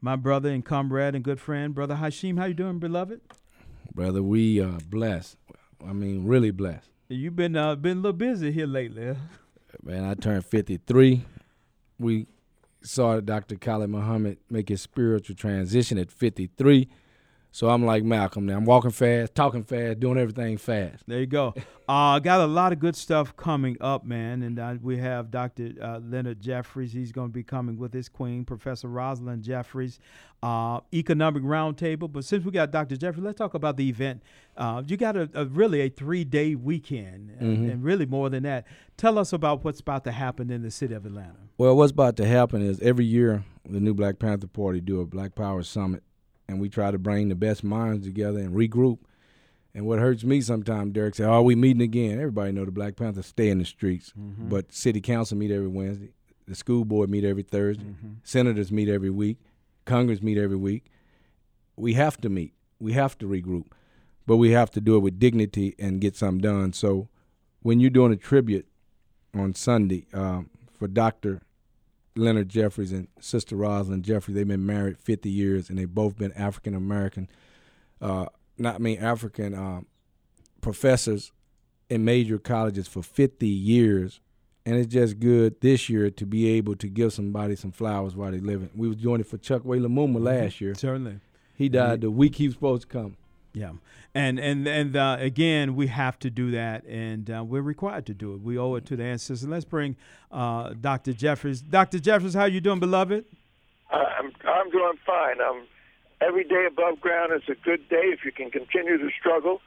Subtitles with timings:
[0.00, 2.38] my brother and comrade and good friend, Brother Hashim.
[2.38, 3.20] How you doing, beloved?
[3.94, 5.36] Brother, we are blessed.
[5.86, 6.88] I mean, really blessed.
[7.08, 9.16] You've been uh, been a little busy here lately.
[9.82, 11.24] Man, I turned 53.
[11.98, 12.26] We
[12.82, 13.56] saw Dr.
[13.56, 16.88] Khalid Muhammad make his spiritual transition at 53.
[17.52, 18.56] So I'm like Malcolm now.
[18.56, 21.04] I'm walking fast, talking fast, doing everything fast.
[21.06, 21.54] There you go.
[21.90, 24.44] Uh, got a lot of good stuff coming up, man.
[24.44, 25.72] And uh, we have Dr.
[25.82, 26.92] Uh, Leonard Jeffries.
[26.92, 29.98] He's going to be coming with his queen, Professor Rosalind Jeffries,
[30.40, 32.12] uh, Economic Roundtable.
[32.12, 32.96] But since we got Dr.
[32.96, 34.22] Jeffries, let's talk about the event.
[34.56, 37.68] Uh, you got a, a, really a three day weekend, mm-hmm.
[37.68, 38.68] and really more than that.
[38.96, 41.40] Tell us about what's about to happen in the city of Atlanta.
[41.58, 45.06] Well, what's about to happen is every year the new Black Panther Party do a
[45.06, 46.04] Black Power Summit
[46.50, 48.98] and we try to bring the best minds together and regroup.
[49.72, 52.96] And what hurts me sometimes, Derrick said, "Oh, we meeting again." Everybody know the Black
[52.96, 54.48] Panthers stay in the streets, mm-hmm.
[54.48, 56.10] but City Council meet every Wednesday,
[56.48, 58.14] the school board meet every Thursday, mm-hmm.
[58.24, 59.38] senators meet every week,
[59.84, 60.86] Congress meet every week.
[61.76, 62.52] We have to meet.
[62.80, 63.66] We have to regroup,
[64.26, 66.72] but we have to do it with dignity and get something done.
[66.72, 67.08] So,
[67.62, 68.66] when you're doing a tribute
[69.34, 71.42] on Sunday um, for Doctor
[72.20, 74.34] Leonard Jeffries and Sister Rosalind Jeffries.
[74.34, 77.28] They've been married 50 years, and they've both been African American,
[78.00, 78.26] uh,
[78.58, 79.86] not I mean African um,
[80.60, 81.32] professors
[81.88, 84.20] in major colleges for 50 years.
[84.66, 88.30] And it's just good this year to be able to give somebody some flowers while
[88.30, 88.70] they're living.
[88.74, 90.24] We was doing it for Chokwe Lumumba mm-hmm.
[90.24, 90.74] last year.
[90.74, 91.20] Certainly.
[91.56, 93.16] He died the week he was supposed to come.
[93.52, 93.72] Yeah,
[94.14, 98.14] and and and uh, again, we have to do that, and uh, we're required to
[98.14, 98.42] do it.
[98.42, 99.48] We owe it to the ancestors.
[99.48, 99.96] Let's bring
[100.30, 101.12] uh, Dr.
[101.12, 101.60] Jeffries.
[101.60, 101.98] Dr.
[101.98, 103.24] Jeffries, how you doing, beloved?
[103.90, 105.40] I'm I'm doing fine.
[105.40, 105.66] Um,
[106.20, 109.60] every day above ground is a good day if you can continue to struggle,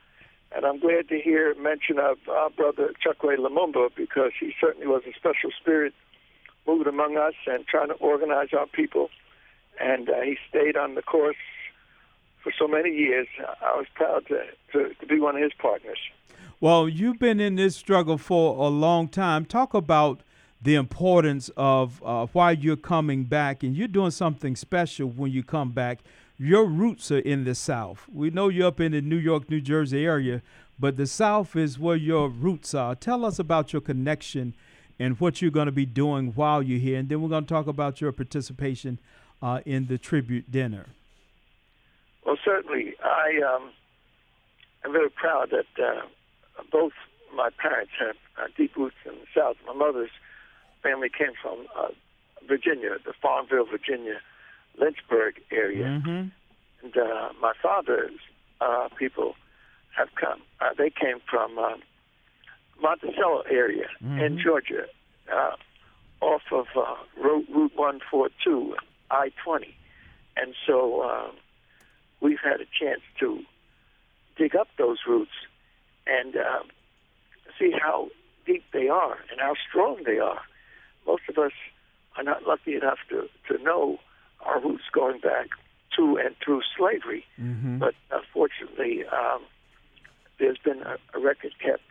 [0.56, 5.02] and I'm glad to hear mention of our brother Chokwe Lumumba because he certainly was
[5.06, 5.94] a special spirit
[6.66, 9.10] moving among us and trying to organize our people,
[9.78, 11.36] and uh, he stayed on the course
[12.44, 13.28] for so many years.
[13.62, 15.98] I was proud to, to, to be one of his partners.
[16.60, 19.46] Well, you've been in this struggle for a long time.
[19.46, 20.22] Talk about
[20.62, 25.44] the importance of uh, why you're coming back, and you're doing something special when you
[25.44, 26.00] come back.
[26.38, 28.06] Your roots are in the South.
[28.12, 30.42] We know you're up in the New York, New Jersey area,
[30.80, 32.96] but the South is where your roots are.
[32.96, 34.54] Tell us about your connection
[35.00, 37.54] and what you're going to be doing while you're here, and then we're going to
[37.54, 39.00] talk about your participation
[39.42, 40.88] uh, in the tribute dinner.
[42.26, 43.72] Well, certainly, I um,
[44.86, 46.02] am very proud that uh,
[46.72, 46.94] both
[47.36, 49.58] my parents have uh, deep roots in the South.
[49.66, 50.12] My mother's
[50.82, 51.90] family came from uh,
[52.48, 54.20] Virginia, the Farmville, Virginia,
[54.80, 56.30] Lynchburg area, mm-hmm.
[56.86, 58.20] and uh, my father's
[58.62, 59.36] uh, people
[59.96, 60.42] have come.
[60.62, 61.76] Uh, they came from uh,
[62.82, 64.20] Monticello area mm-hmm.
[64.20, 64.86] in Georgia,
[65.32, 65.56] uh,
[66.22, 68.76] off of uh, Route, Route 142,
[69.12, 69.74] I-20,
[70.38, 71.02] and so.
[71.02, 71.32] Uh,
[72.24, 73.44] we've had a chance to
[74.38, 75.32] dig up those roots
[76.08, 76.64] and uh,
[77.60, 78.08] see how
[78.46, 80.42] deep they are and how strong they are.
[81.06, 81.52] Most of us
[82.18, 84.00] are not lucky enough to, to know
[84.40, 85.50] our roots going back
[85.98, 87.26] to and through slavery.
[87.40, 87.80] Mm-hmm.
[87.80, 89.42] But unfortunately, um,
[90.40, 91.84] there's been a, a record kept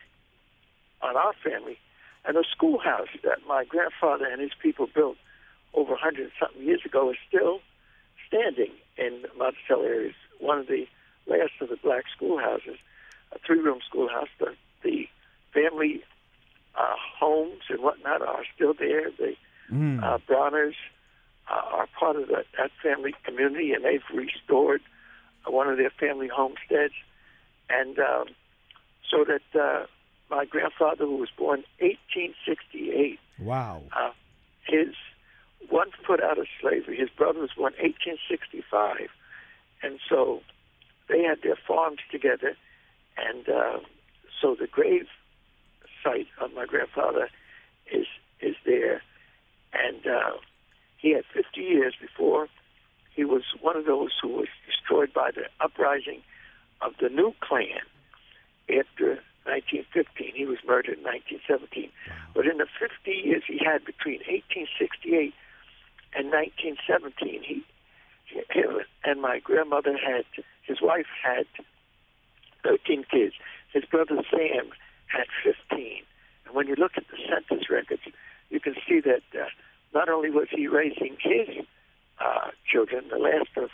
[1.01, 1.77] on our family.
[2.25, 5.17] And the schoolhouse that my grandfather and his people built
[5.73, 7.59] over 100 something years ago is still
[8.27, 10.85] standing in Monticello areas one of the
[11.25, 12.77] last of the black schoolhouses,
[13.31, 14.27] a three-room schoolhouse.
[14.39, 15.07] The, the
[15.53, 16.03] family
[16.75, 19.09] uh, homes and whatnot are still there.
[19.11, 19.35] The
[19.71, 20.03] mm.
[20.03, 20.75] uh, Browners
[21.49, 24.81] uh, are part of the, that family community, and they've restored
[25.45, 26.93] one of their family homesteads.
[27.69, 28.25] And um,
[29.09, 29.85] so that uh,
[30.29, 34.11] my grandfather, who was born 1868, wow, uh,
[34.67, 34.89] his
[35.69, 36.97] one foot out of slavery.
[36.97, 39.09] His brother was born 1865
[39.83, 40.41] and so
[41.09, 42.55] they had their farms together,
[43.17, 43.79] and uh,
[44.41, 45.07] so the grave
[46.03, 47.29] site of my grandfather
[47.91, 48.07] is
[48.39, 49.01] is there,
[49.73, 50.37] and uh,
[50.97, 52.47] he had 50 years before
[53.15, 56.21] he was one of those who was destroyed by the uprising
[56.81, 57.83] of the new Klan
[58.69, 60.33] after 1915.
[60.33, 61.91] He was murdered in 1917.
[62.33, 65.33] But in the 50 years he had between 1868
[66.15, 67.63] and 1917, he
[68.49, 70.25] him and my grandmother had,
[70.63, 71.45] his wife had
[72.63, 73.33] 13 kids.
[73.73, 74.69] His brother Sam
[75.07, 76.01] had 15.
[76.45, 78.01] And when you look at the census records,
[78.49, 79.45] you can see that uh,
[79.93, 81.65] not only was he raising his
[82.19, 83.69] uh, children, the last of,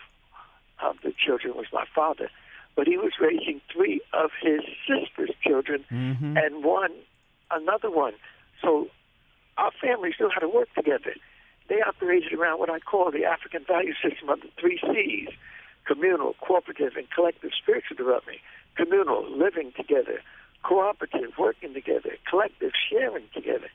[0.84, 2.30] of the children was my father,
[2.76, 6.38] but he was raising three of his sister's children mm-hmm.
[6.38, 6.94] and one,
[7.52, 8.14] another one.
[8.62, 8.88] So
[9.58, 11.14] our families knew how to work together.
[11.70, 15.30] They operated around what I call the African value system of the three C's
[15.86, 18.40] communal, cooperative, and collective spiritual development.
[18.76, 20.22] Communal, living together,
[20.64, 23.70] cooperative, working together, collective, sharing together.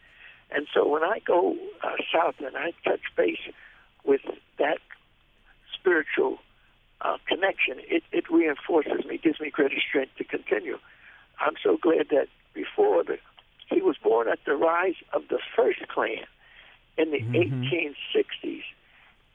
[0.50, 3.40] And so when I go uh, south and I touch base
[4.04, 4.20] with
[4.58, 4.78] that
[5.72, 6.38] spiritual
[7.00, 10.78] uh, connection, it, it reinforces me, gives me greater strength to continue.
[11.40, 13.18] I'm so glad that before the
[13.70, 16.26] he was born at the rise of the first Klan
[16.96, 17.62] in the mm-hmm.
[17.64, 18.62] 1860s,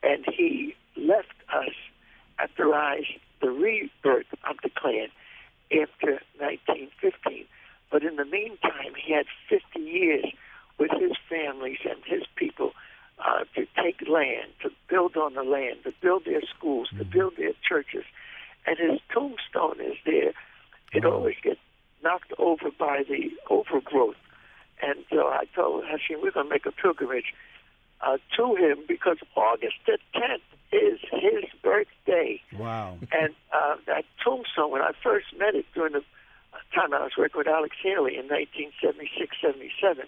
[0.03, 1.73] and he left us
[2.39, 3.05] at the rise,
[3.41, 5.09] the rebirth of the Klan
[5.71, 7.45] after 1915.
[7.91, 10.25] But in the meantime, he had 50 years
[10.77, 12.71] with his families and his people
[13.19, 16.99] uh, to take land, to build on the land, to build their schools, mm-hmm.
[16.99, 18.05] to build their churches.
[18.65, 20.33] And his tombstone is there.
[20.93, 21.11] It oh.
[21.11, 21.59] always gets
[22.03, 24.15] knocked over by the overgrowth.
[24.81, 27.33] And so I told Hashim, we're going to make a pilgrimage
[28.01, 30.41] uh, to him because August the 10th
[30.71, 32.41] is his birthday.
[32.57, 32.97] Wow.
[33.11, 36.03] And uh, that tombstone, when I first met it during the
[36.73, 40.05] time I was working with Alex Haley in 1976 77,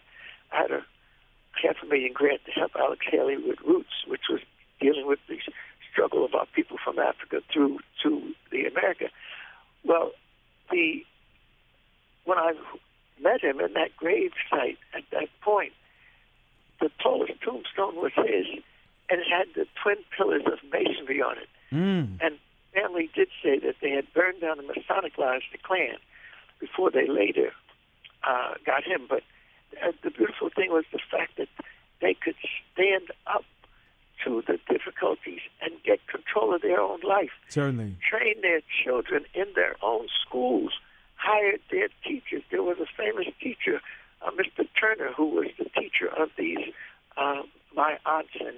[0.52, 0.86] I had a
[1.62, 4.40] half a million grant to help Alex Haley with Roots, which was
[4.80, 5.38] dealing with the
[5.92, 9.10] struggle of our people from Africa through to the America.
[9.84, 10.12] Well,
[10.72, 11.04] the
[12.24, 12.54] when I
[13.22, 15.74] met him in that grave site at that point,
[16.80, 18.48] the tallest tombstone was his,
[19.10, 21.50] and it had the twin pillars of masonry on it.
[21.72, 22.18] Mm.
[22.22, 22.38] And
[22.74, 25.98] family did say that they had burned down the Masonic Lodge, the Klan,
[26.60, 27.52] before they later
[28.24, 29.08] uh, got him.
[29.10, 29.24] But
[29.82, 31.50] uh, the beautiful thing was the fact that
[32.02, 32.36] they could
[32.74, 33.46] stand up
[34.26, 37.32] to the difficulties and get control of their own life.
[37.50, 37.96] Certainly.
[38.08, 40.74] Train their children in their own schools,
[41.22, 42.44] hired their teachers.
[42.50, 43.82] There was a famous teacher,
[44.22, 44.68] uh, Mr.
[44.80, 46.74] Turner, who was the teacher of these,
[47.18, 47.44] uh,
[47.76, 48.58] my aunts and,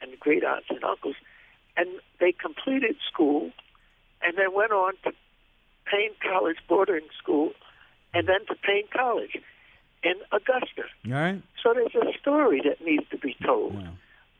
[0.00, 1.16] and great aunts and uncles.
[1.76, 1.88] And
[2.20, 3.50] they completed school
[4.20, 5.12] and then went on to
[5.86, 7.52] Paine College boarding school
[8.14, 9.36] and then to Paine College
[10.02, 10.84] in Augusta.
[11.06, 11.42] All right.
[11.62, 13.76] So there's a story that needs to be told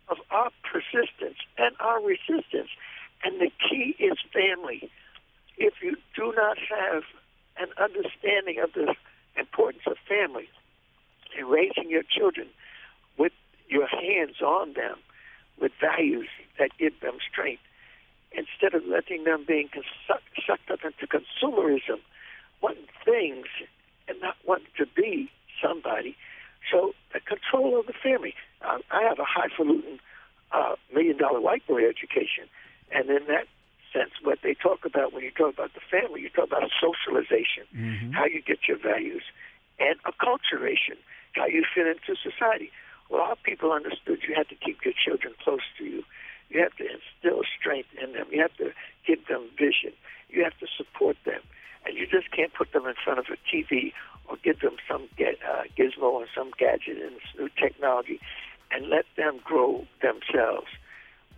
[0.08, 2.68] of our persistence and our resistance.
[3.24, 4.90] And the key is family.
[5.56, 7.04] If you do not have
[7.58, 8.94] an understanding of the
[9.36, 10.48] importance of family
[11.36, 12.48] and raising your children
[13.18, 13.32] with
[13.68, 14.96] your hands on them,
[15.60, 16.28] with values
[16.58, 17.62] that give them strength,
[18.32, 19.68] instead of letting them being
[20.06, 22.00] sucked, up into consumerism,
[22.62, 23.46] wanting things
[24.08, 25.30] and not wanting to be
[25.62, 26.16] somebody.
[26.70, 28.34] So the control of the family.
[28.62, 29.98] Um, I have a highfalutin
[30.52, 32.44] uh, million dollar white boy education,
[32.90, 33.46] and in that
[33.92, 37.64] sense, what they talk about when you talk about the family, you talk about socialization,
[37.74, 38.12] Mhm.
[38.12, 39.24] how you get your values,
[39.78, 40.96] and acculturation,
[41.32, 42.70] how you fit into society.
[43.08, 46.04] Well, our people understood you had to keep your children close to you.
[46.50, 48.26] You have to instill strength in them.
[48.30, 48.72] You have to
[49.06, 49.92] give them vision.
[50.28, 51.40] You have to support them.
[51.84, 53.92] And you just can't put them in front of a TV
[54.26, 58.20] or give them some get, uh, gizmo or some gadget and new technology
[58.70, 60.68] and let them grow themselves.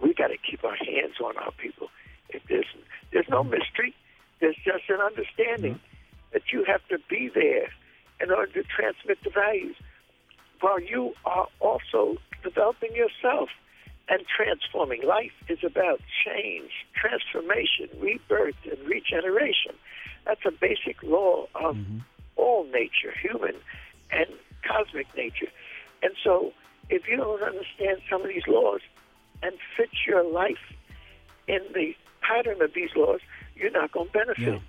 [0.01, 1.91] We got to keep our hands on our people.
[2.49, 2.67] There's
[3.13, 3.95] there's no mystery,
[4.41, 6.33] there's just an understanding mm-hmm.
[6.33, 7.69] that you have to be there
[8.21, 9.77] in order to transmit the values,
[10.61, 13.49] while you are also developing yourself
[14.09, 15.03] and transforming.
[15.03, 19.73] Life is about change, transformation, rebirth, and regeneration.
[20.27, 21.99] That's a basic law of mm-hmm.
[22.37, 23.55] all nature, human
[24.11, 24.27] and
[24.67, 25.49] cosmic nature.
[26.03, 26.53] And so,
[26.91, 28.81] if you don't understand some of these laws
[29.43, 30.73] and fit your life
[31.49, 31.95] in the
[32.27, 33.21] pattern of these laws,
[33.55, 34.61] you're not going to benefit.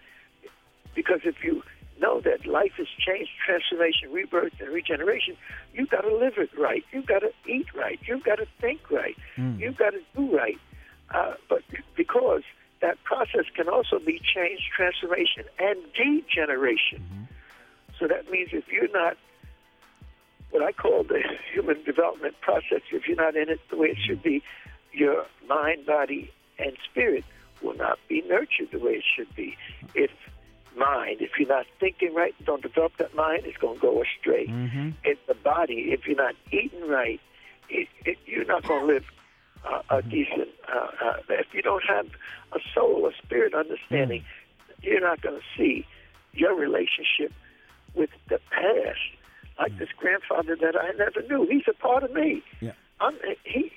[0.93, 1.61] Because if you
[1.99, 5.35] know that life is change, transformation, rebirth, and regeneration,
[5.73, 6.83] you've got to live it right.
[6.91, 7.99] You've got to eat right.
[8.07, 9.15] You've got to think right.
[9.35, 9.57] Hmm.
[9.59, 10.59] You've got to do right.
[11.13, 11.61] Uh, but
[11.95, 12.43] because
[12.81, 16.99] that process can also be change, transformation, and degeneration.
[16.99, 17.23] Mm-hmm.
[17.99, 19.17] So that means if you're not
[20.51, 21.21] what I call the
[21.53, 24.39] human development process, if you're not in it the way it should mm-hmm.
[24.39, 24.43] be,
[24.91, 27.25] your mind, body, and spirit
[27.61, 29.55] will not be nurtured the way it should be.
[29.93, 30.11] If
[30.77, 34.47] mind, if you're not thinking right, don't develop that mind, it's going to go astray.
[34.47, 34.89] Mm-hmm.
[35.03, 37.19] If the body, if you're not eating right,
[37.69, 39.05] it, it, you're not going to live
[39.65, 40.49] uh, a decent.
[40.67, 42.07] Uh, uh, if you don't have
[42.53, 44.23] a soul, a spirit understanding,
[44.81, 45.85] you're not going to see
[46.33, 47.31] your relationship
[47.95, 48.99] with the past.
[49.57, 52.43] Like this grandfather that I never knew, he's a part of me.
[52.59, 52.73] Yeah.
[52.99, 53.71] I'm, he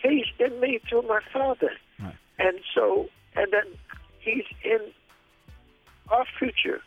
[0.00, 2.14] he's in me through my father, Right.
[2.38, 3.64] and so and then
[4.20, 4.80] he's in
[6.08, 6.80] our future,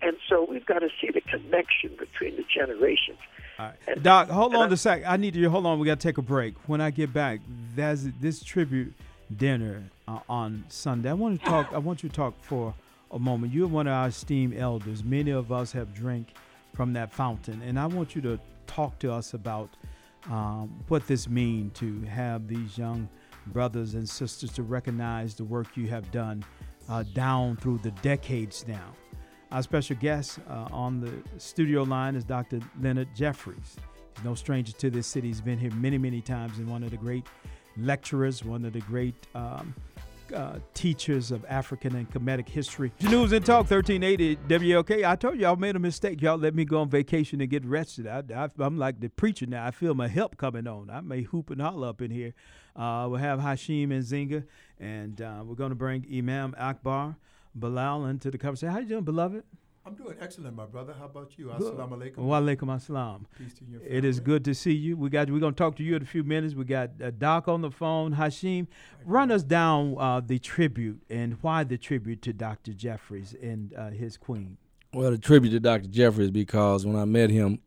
[0.00, 3.18] and so we've got to see the connection between the generations.
[3.58, 4.02] Right.
[4.02, 5.02] Doc, hold on a sec.
[5.06, 5.48] I need you.
[5.48, 5.78] Hold on.
[5.78, 6.54] We got to take a break.
[6.66, 7.40] When I get back,
[7.76, 8.92] there's this tribute
[9.36, 11.10] dinner uh, on Sunday.
[11.10, 11.70] I want to talk.
[11.72, 12.74] I want you to talk for
[13.10, 13.52] a moment.
[13.52, 15.04] You're one of our esteemed elders.
[15.04, 16.28] Many of us have drank
[16.74, 19.68] from that fountain, and I want you to talk to us about
[20.30, 23.08] um, what this means to have these young
[23.46, 26.44] brothers and sisters to recognize the work you have done
[26.88, 28.94] uh, down through the decades now.
[29.50, 32.60] Our special guest uh, on the studio line is Dr.
[32.80, 33.76] Leonard Jeffries.
[34.14, 35.28] He's no stranger to this city.
[35.28, 37.26] He's been here many, many times and one of the great
[37.76, 39.74] lecturers, one of the great um,
[40.34, 42.92] uh, teachers of African and Kemetic history.
[43.02, 45.04] News and Talk 1380 WLK.
[45.04, 46.22] I told y'all made a mistake.
[46.22, 48.06] Y'all let me go on vacation and get rested.
[48.06, 49.66] I, am like the preacher now.
[49.66, 50.90] I feel my help coming on.
[50.90, 52.32] I may hoop and holler up in here.
[52.74, 54.44] Uh, we'll have Hashim Nzingha,
[54.80, 57.16] and uh, we're going to bring Imam Akbar
[57.54, 58.72] Bilal into the conversation.
[58.72, 59.44] How you doing, beloved?
[59.84, 60.94] I'm doing excellent, my brother.
[60.96, 61.46] How about you?
[61.46, 62.18] Assalamu alaikum.
[62.18, 63.24] Wa alaikum assalam.
[63.36, 63.96] Peace to your family.
[63.96, 64.96] It is good to see you.
[64.96, 66.54] We got we're going to talk to you in a few minutes.
[66.54, 68.14] We got uh, Doc on the phone.
[68.14, 68.68] Hashim,
[69.04, 72.72] run us down uh, the tribute and why the tribute to Dr.
[72.72, 74.56] Jeffries and uh, his queen.
[74.94, 75.88] Well, the tribute to Dr.
[75.88, 77.58] Jeffries because when I met him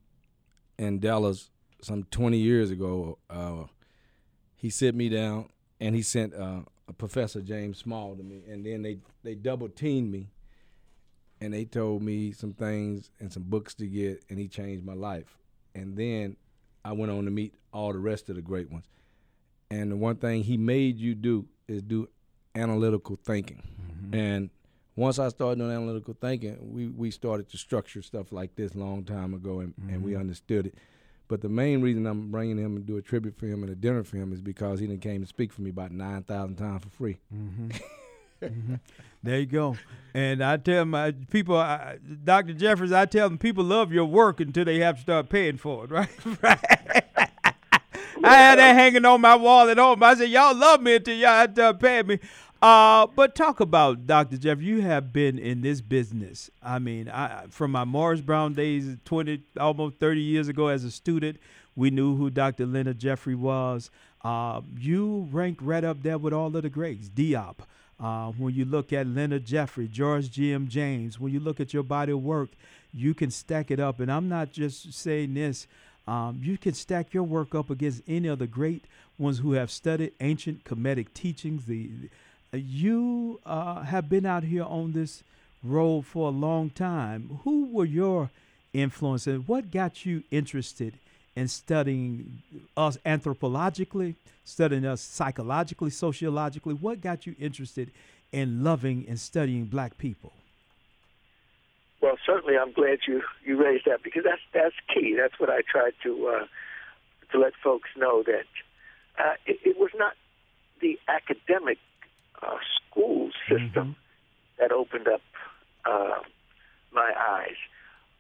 [0.78, 1.50] in Dallas
[1.82, 3.64] some 20 years ago, uh,
[4.66, 5.48] he sit me down
[5.80, 6.62] and he sent uh,
[6.98, 10.32] Professor James Small to me, and then they they double teamed me
[11.40, 14.96] and they told me some things and some books to get, and he changed my
[14.96, 15.38] life.
[15.76, 16.36] And then
[16.84, 18.86] I went on to meet all the rest of the great ones.
[19.70, 22.10] And the one thing he made you do is do
[22.56, 23.62] analytical thinking.
[23.62, 24.16] Mm-hmm.
[24.16, 24.50] And
[24.96, 29.04] once I started doing analytical thinking, we, we started to structure stuff like this long
[29.04, 29.90] time ago, and, mm-hmm.
[29.94, 30.22] and we mm-hmm.
[30.22, 30.76] understood it.
[31.28, 33.76] But the main reason I'm bringing him and do a tribute for him and a
[33.76, 36.58] dinner for him is because he didn't came to speak for me about nine thousand
[36.58, 37.18] times for free.
[37.34, 37.70] Mm-hmm.
[38.46, 38.76] mm-hmm.
[39.24, 39.76] There you go.
[40.14, 42.54] And I tell my people, I, Dr.
[42.54, 45.86] Jeffries, I tell them people love your work until they have to start paying for
[45.86, 46.10] it, right?
[46.44, 46.60] right.
[48.24, 50.02] I had that hanging on my wall at home.
[50.02, 52.20] I said, y'all love me until y'all have to paying me.
[52.66, 54.38] Uh, but talk about Dr.
[54.38, 54.60] Jeff.
[54.60, 56.50] You have been in this business.
[56.64, 60.90] I mean, I, from my Morris Brown days, twenty almost thirty years ago, as a
[60.90, 61.38] student,
[61.76, 62.66] we knew who Dr.
[62.66, 63.92] Leonard Jeffrey was.
[64.24, 67.08] Uh, you rank right up there with all of the greats.
[67.08, 67.58] Diop,
[68.00, 70.68] uh, when you look at Leonard Jeffrey, George G.M.
[70.68, 72.50] James, when you look at your body of work,
[72.92, 74.00] you can stack it up.
[74.00, 75.68] And I'm not just saying this,
[76.08, 78.86] um, you can stack your work up against any of the great
[79.20, 81.66] ones who have studied ancient Kemetic teachings.
[81.66, 82.10] The,
[82.54, 85.24] you uh, have been out here on this
[85.64, 87.40] road for a long time.
[87.44, 88.30] Who were your
[88.74, 89.48] influences?
[89.48, 90.94] What got you interested
[91.36, 92.42] in studying
[92.78, 96.74] us anthropologically, studying us psychologically, sociologically?
[96.74, 97.92] What got you interested
[98.32, 100.34] in loving and studying black people?
[102.02, 105.16] Well, certainly, I'm glad you you raised that because that's that's key.
[105.18, 106.46] That's what I tried to uh,
[107.32, 108.46] to let folks know that
[109.18, 110.14] uh, it, it, was not
[110.82, 111.80] the academic
[112.44, 114.60] uh, school system mm-hmm.
[114.60, 115.22] that opened up
[115.86, 116.20] uh,
[116.92, 117.58] my eyes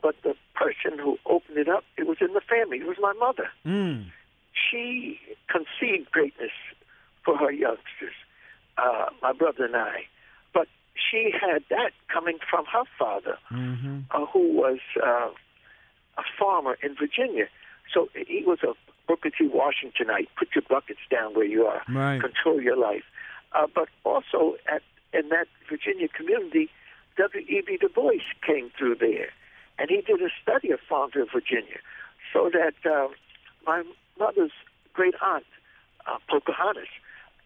[0.05, 2.77] but the person who opened it up, it was in the family.
[2.77, 3.49] It was my mother.
[3.65, 4.11] Mm.
[4.53, 5.19] She
[5.49, 6.51] conceived greatness
[7.23, 8.13] for her youngsters,
[8.77, 10.05] uh, my brother and I.
[10.53, 14.01] But she had that coming from her father, mm-hmm.
[14.11, 15.29] uh, who was uh,
[16.19, 17.47] a farmer in Virginia.
[17.91, 18.73] So he was a
[19.07, 19.49] Booker T.
[19.49, 20.27] Washingtonite.
[20.37, 21.81] Put your buckets down where you are.
[21.89, 22.21] Right.
[22.21, 23.03] Control your life.
[23.53, 24.81] Uh, but also at
[25.13, 26.69] in that Virginia community,
[27.17, 27.77] W.E.B.
[27.79, 29.29] Du Bois came through there
[29.77, 31.79] and he did a study of Farmville, Virginia,
[32.31, 33.07] so that uh,
[33.65, 33.83] my
[34.19, 34.51] mother's
[34.93, 35.45] great aunt,
[36.07, 36.87] uh, Pocahontas,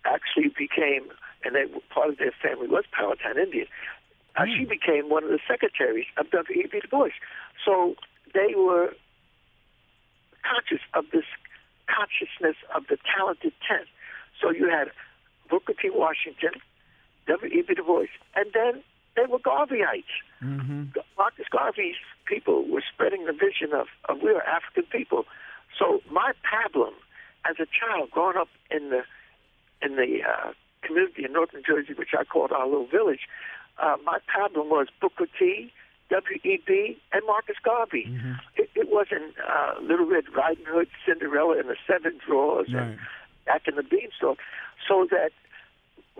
[0.05, 1.09] actually became,
[1.43, 3.67] and they, part of their family was Powhatan Indian.
[4.35, 4.55] Uh, mm.
[4.55, 4.69] She hmm.
[4.69, 6.79] became one of the secretaries of W.E.B.
[6.79, 7.09] Du Bois.
[7.65, 7.95] So
[8.33, 8.93] they were
[10.43, 11.25] conscious of this
[11.87, 13.83] consciousness of the talented ten.
[14.39, 14.91] So you had
[15.49, 15.89] Booker T.
[15.89, 16.61] Washington,
[17.27, 17.73] W.E.B.
[17.73, 18.83] Du Bois, and then
[19.15, 20.15] they were Garveyites.
[20.41, 20.85] Mm-hmm.
[21.17, 25.25] Marcus Garvey's people were spreading the vision of, of we are African people.
[25.77, 26.93] So my problem
[27.49, 29.03] as a child growing up in the
[29.81, 30.51] in the uh,
[30.81, 33.21] community in northern Jersey, which I called our little village,
[33.81, 35.71] uh, my problem was Booker T,
[36.09, 38.05] W.E.B., and Marcus Garvey.
[38.09, 38.33] Mm-hmm.
[38.57, 42.83] It, it wasn't uh, Little Red Riding Hood, Cinderella, and the Seven Drawers, right.
[42.83, 42.99] and
[43.49, 44.37] Jack in the Beanstalk.
[44.87, 45.31] So that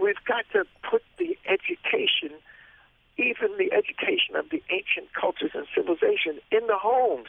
[0.01, 2.37] we've got to put the education–
[3.19, 7.27] even the education of the ancient cultures and civilization in the homes.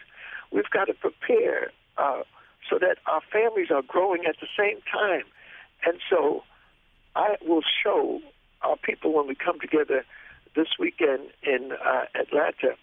[0.53, 2.23] We've got to prepare uh,
[2.69, 5.25] so that our families are growing at the same time.
[5.85, 6.45] And so
[7.17, 8.21] I will show
[8.63, 10.05] our people when we come together
[10.55, 12.77] this weekend in uh, Atlanta,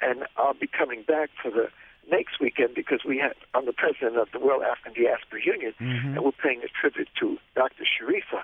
[0.00, 1.68] and I'll be coming back for the
[2.10, 6.16] next weekend because we have I'm the president of the World African Diaspora Union, Mhm.
[6.16, 7.84] and we're paying a tribute to Dr.
[7.84, 8.42] Sharifa.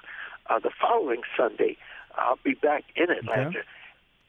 [0.49, 1.77] Uh, the following Sunday,
[2.17, 3.63] I'll be back in Atlanta,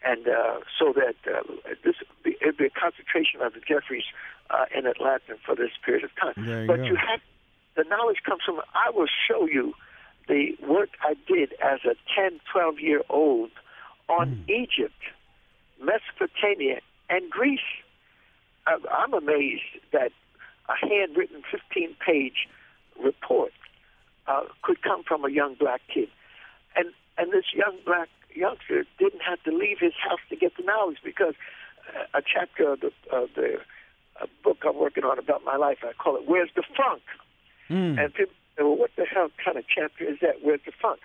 [0.04, 1.44] and uh, so that uh,
[1.84, 4.06] this it'll be a concentration of the Jeffries
[4.50, 6.34] uh, in Atlanta for this period of time.
[6.44, 6.84] You but go.
[6.84, 7.22] you have
[7.76, 8.62] the knowledge comes from.
[8.74, 9.74] I will show you
[10.28, 13.52] the work I did as a 10, 12 year old
[14.10, 14.52] on Hmm.
[14.52, 15.02] Egypt,
[15.82, 17.60] Mesopotamia, and Greece.
[18.68, 20.12] I- I'm amazed that
[20.70, 22.48] a handwritten 15 page
[23.02, 23.54] report
[24.28, 26.10] uh, could come from a young black kid.
[26.76, 30.64] And, and this young black youngster didn't have to leave his house to get the
[30.64, 31.34] knowledge because
[31.96, 33.60] uh, a chapter of the, of the
[34.22, 37.02] uh, book I'm working on about my life, I call it Where's the Funk?
[37.70, 38.04] Mm.
[38.04, 40.44] And people say, well, what the hell kind of chapter is that?
[40.44, 41.00] Where's the funk?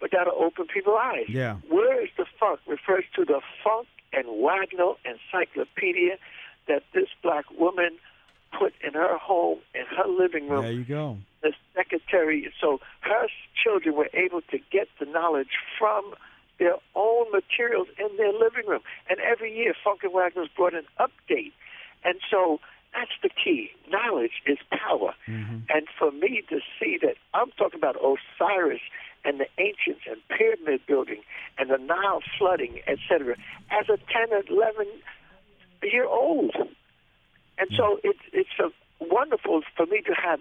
[0.00, 1.26] But that'll open people's eyes.
[1.28, 1.56] Yeah.
[1.68, 6.16] Where is the funk refers to the Funk and Wagnalls encyclopedia
[6.68, 7.98] that this black woman
[8.58, 10.62] put in her home, in her living room.
[10.62, 11.18] There you go.
[11.42, 13.26] The secretary, so her
[13.62, 16.14] children were able to get the knowledge from
[16.58, 18.82] their own materials in their living room.
[19.08, 21.52] And every year, Funk and Wagnalls brought an update.
[22.04, 22.60] And so
[22.94, 23.70] that's the key.
[23.88, 25.14] Knowledge is power.
[25.26, 25.58] Mm-hmm.
[25.70, 28.82] And for me to see that, I'm talking about Osiris
[29.24, 31.22] and the ancients and pyramid building
[31.58, 33.36] and the Nile flooding, etc.,
[33.70, 34.86] as a 10 or 11
[35.86, 36.54] year old.
[37.58, 38.70] And so it's it's a
[39.04, 40.40] wonderful for me to have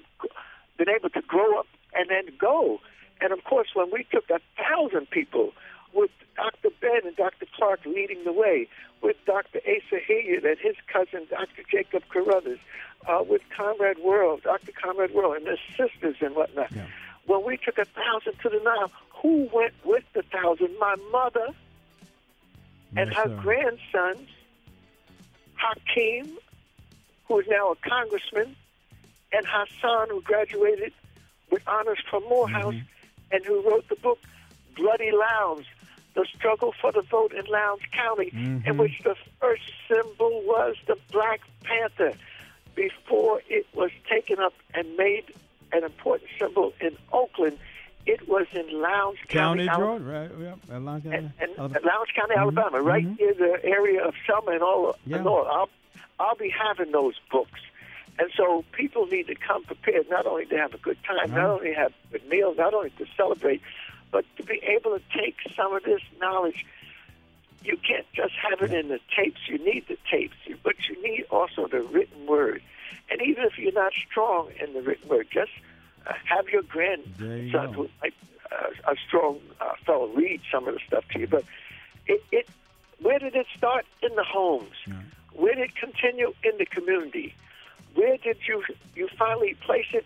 [0.78, 2.80] been able to grow up and then go.
[3.20, 5.54] And of course, when we took a thousand people
[5.94, 6.70] with Dr.
[6.80, 7.46] Ben and Dr.
[7.56, 8.68] Clarke leading the way,
[9.02, 9.60] with Dr.
[9.60, 11.64] Asa Hilliard and his cousin Dr.
[11.70, 12.60] Jacob Carruthers,
[13.08, 14.72] uh, with Conrad Worrill, Dr.
[14.72, 16.72] Conrad Worrill, and their sisters and whatnot.
[16.72, 16.86] Yeah.
[17.26, 20.70] When we took a thousand to the Nile, who went with the thousand?
[20.80, 21.50] My mother
[22.96, 23.36] and Yes, her sir.
[23.42, 24.30] grandsons,
[25.62, 26.38] Hakeem,
[27.28, 28.56] who is now a congressman,
[29.32, 30.94] and Hasan, who graduated
[31.50, 33.34] with honors from Morehouse, Mm-hmm.
[33.36, 34.20] and who wrote the book
[34.76, 35.66] Bloody Lowndes,
[36.16, 38.68] The Struggle for the Vote in Lowndes County, Mm-hmm.
[38.70, 42.14] in which the first symbol was the Black Panther
[42.76, 45.26] before it was taken up and made
[45.74, 47.58] an important symbol in Oakland.
[48.06, 50.32] It was in Lowndes County, County, Georgia, right?
[50.40, 51.16] Yeah, Atlanta County.
[51.18, 51.86] and, and Alabama.
[51.86, 55.18] Lowndes County, Alabama, right near the area of Selma and all Yeah.
[55.18, 55.46] and all.
[55.48, 55.70] I'll
[56.20, 57.60] I'll be having those books,
[58.20, 61.40] and so people need to come prepared not only to have a good time, not
[61.40, 61.54] Uh-huh.
[61.54, 63.62] only have good meals, not only to celebrate,
[64.12, 66.66] but to be able to take some of this knowledge.
[67.64, 69.40] You can't just have it in the tapes.
[69.48, 72.64] You need the tapes, but you need also the written word.
[73.12, 75.52] And even if you're not strong in the written word, just
[76.26, 77.84] have your There you grandson, go.
[77.84, 78.14] who might
[78.52, 81.28] uh, a strong uh, fellow, read some of the stuff to you.
[81.28, 81.44] But
[82.08, 82.50] it, it,
[83.00, 83.86] where did it start?
[84.02, 84.76] In the homes.
[85.34, 86.34] Where did it continue?
[86.44, 87.34] In the community.
[87.94, 88.64] Where did you
[88.96, 90.06] you finally place it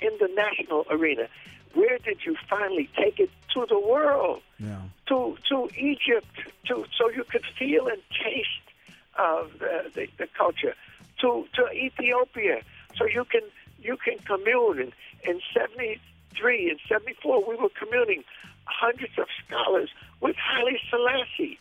[0.00, 1.28] in the national arena?
[1.74, 4.42] Where did you finally take it to the world?
[4.58, 4.80] Yeah.
[5.08, 6.26] to to Egypt,
[6.66, 8.66] to so you could feel and taste
[9.18, 10.74] of the, the, the culture,
[11.20, 12.62] to to Ethiopia,
[12.96, 13.42] so you can
[13.82, 14.78] you can commune.
[14.80, 14.92] In,
[15.24, 18.24] in '73 and '74, we were communing
[18.64, 21.58] hundreds of scholars with Haile Selassie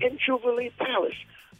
[0.00, 1.14] in Jubilee Palace.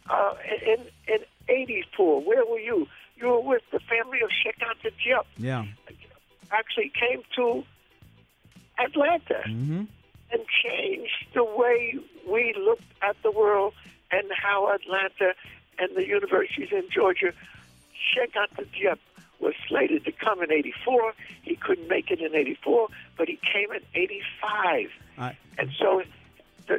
[0.09, 0.33] Uh,
[0.65, 2.87] in in '84, where were you?
[3.17, 5.25] You were with the family of Cheikh Anta Diop.
[5.37, 5.65] Yeah.
[6.51, 7.63] Actually, came to
[8.77, 9.83] Atlanta Mm-hmm.
[10.31, 11.95] and changed the way
[12.27, 13.73] we looked at the world
[14.11, 15.33] and how Atlanta
[15.77, 17.31] and the universities in Georgia.
[18.13, 18.97] Cheikh Anta Diop
[19.39, 21.13] was slated to come in 84.
[21.43, 24.89] He couldn't make it in 84, but he came in 85.
[25.17, 26.03] I, And so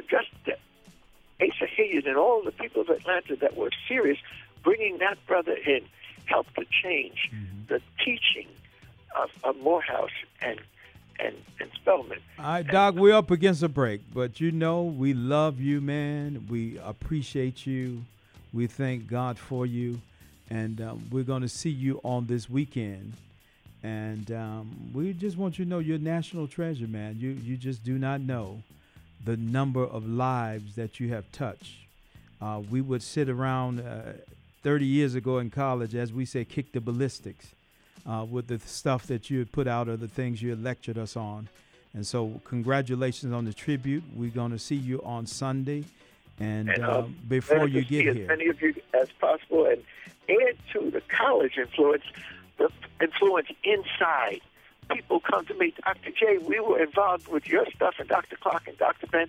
[0.09, 0.29] just
[1.41, 4.17] Asa Hilliard and all the people of Atlanta that were serious,
[4.63, 5.81] bringing that brother in,
[6.25, 7.67] helped to change mm-hmm.
[7.67, 8.47] the teaching
[9.19, 10.59] of, of Morehouse and,
[11.19, 12.19] and, and Spelman.
[12.39, 16.47] All right, Doc, we're up against a break, but you know we love you, man.
[16.49, 18.03] We appreciate you.
[18.53, 20.01] We thank God for you,
[20.51, 23.13] and um, we're going to see you on this weekend.
[23.83, 27.15] And um, we just want you to know you're a national treasure, man.
[27.19, 28.61] You you just do not know
[29.23, 31.77] the number of lives that you have touched.
[32.41, 34.13] Uh, we would sit around uh,
[34.63, 37.47] 30 years ago in college, as we say, kick the ballistics
[38.07, 40.97] uh, with the stuff that you had put out or the things you had lectured
[40.97, 41.47] us on.
[41.93, 44.03] And so, congratulations on the tribute.
[44.15, 45.85] We're going to see you on Sunday.
[46.39, 49.83] And, And, um, um, before you get as here, many of you as possible, and
[50.47, 52.03] add to the college influence,
[52.57, 52.69] the
[53.01, 54.41] influence inside.
[54.91, 56.11] People come to me, Dr.
[56.11, 56.37] J.
[56.39, 58.35] We were involved with your stuff, and Dr.
[58.35, 59.07] Clarke and Dr.
[59.07, 59.27] Ben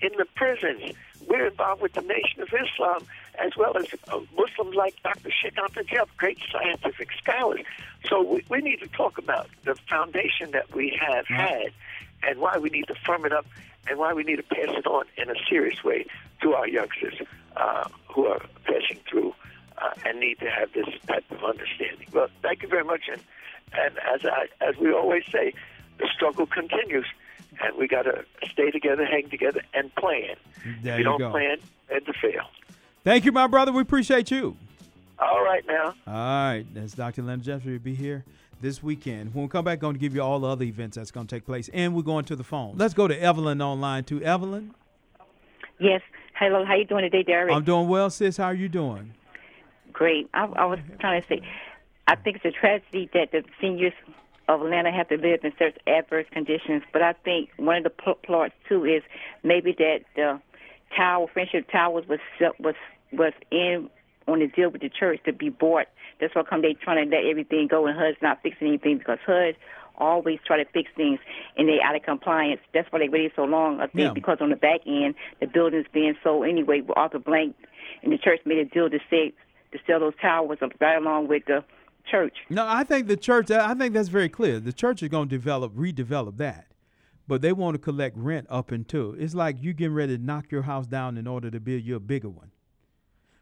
[0.00, 0.96] in the prisons.
[1.28, 3.06] We're involved with the Nation of Islam
[3.38, 5.30] as well as uh, Muslims like Dr.
[5.30, 7.60] Cheikh Anta great scientific scholars.
[8.08, 11.72] So we, we need to talk about the foundation that we have had
[12.22, 13.46] and why we need to firm it up
[13.88, 16.06] and why we need to pass it on in a serious way
[16.42, 17.20] to our youngsters
[17.56, 19.34] uh, who are passing through
[19.78, 22.06] uh, and need to have this type of understanding.
[22.12, 23.02] Well, thank you very much.
[23.10, 23.22] And,
[23.72, 25.52] and as, I, as we always say,
[25.98, 27.06] the struggle continues
[27.62, 30.36] and we got to stay together, hang together, and plan.
[30.82, 31.30] There if you, don't go.
[31.30, 31.58] plan,
[31.90, 32.42] and to fail.
[33.04, 33.70] Thank you, my brother.
[33.70, 34.56] We appreciate you.
[35.18, 35.94] All right, now.
[36.06, 37.22] All right, that's Dr.
[37.22, 38.24] Leonard Jeffrey will be here
[38.60, 39.34] this weekend.
[39.34, 41.34] When we come back, going to give you all the other events that's going to
[41.36, 42.74] take place, and we're going to the phone.
[42.76, 44.20] Let's go to Evelyn online too.
[44.22, 44.74] Evelyn,
[45.78, 46.00] Yes.
[46.34, 46.64] Hello.
[46.64, 47.52] How you doing today, Derrick?
[47.52, 48.36] I'm doing well, sis.
[48.36, 49.12] How are you doing?
[49.94, 50.28] Great.
[50.34, 50.98] I, I was mm-hmm.
[50.98, 51.40] trying to say,
[52.06, 53.94] I think it's a tragedy that the seniors
[54.48, 56.82] of Atlanta have to live in such adverse conditions.
[56.92, 59.02] But I think one of the pl- plots too is
[59.42, 60.40] maybe that the
[60.94, 62.18] tower, Friendship Towers, was
[62.58, 62.74] was
[63.12, 63.88] was in
[64.26, 65.86] on the deal with the church to be bought.
[66.20, 69.18] That's why come they trying to let everything go, and HUD's not fixing anything because
[69.24, 69.56] HUD
[69.96, 71.20] always try to fix things
[71.56, 72.60] and they out of compliance.
[72.72, 73.80] That's why they waited so long.
[73.80, 74.12] I think Yeah.
[74.12, 76.80] because on the back end, the building's being sold anyway.
[76.80, 77.54] With Arthur Blank
[78.02, 79.32] and the church made a deal to say
[79.74, 81.64] to sell those towers right along with the
[82.10, 82.36] church.
[82.48, 83.50] No, I think the church.
[83.50, 84.60] I think that's very clear.
[84.60, 86.66] The church is going to develop, redevelop that,
[87.26, 90.50] but they want to collect rent up until it's like you getting ready to knock
[90.50, 92.50] your house down in order to build your bigger one.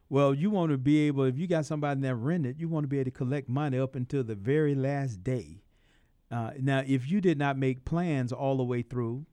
[0.09, 2.89] Well, you want to be able, if you got somebody that rented, you want to
[2.89, 5.63] be able to collect money up until the very last day.
[6.31, 9.25] Uh, now, if you did not make plans all the way through,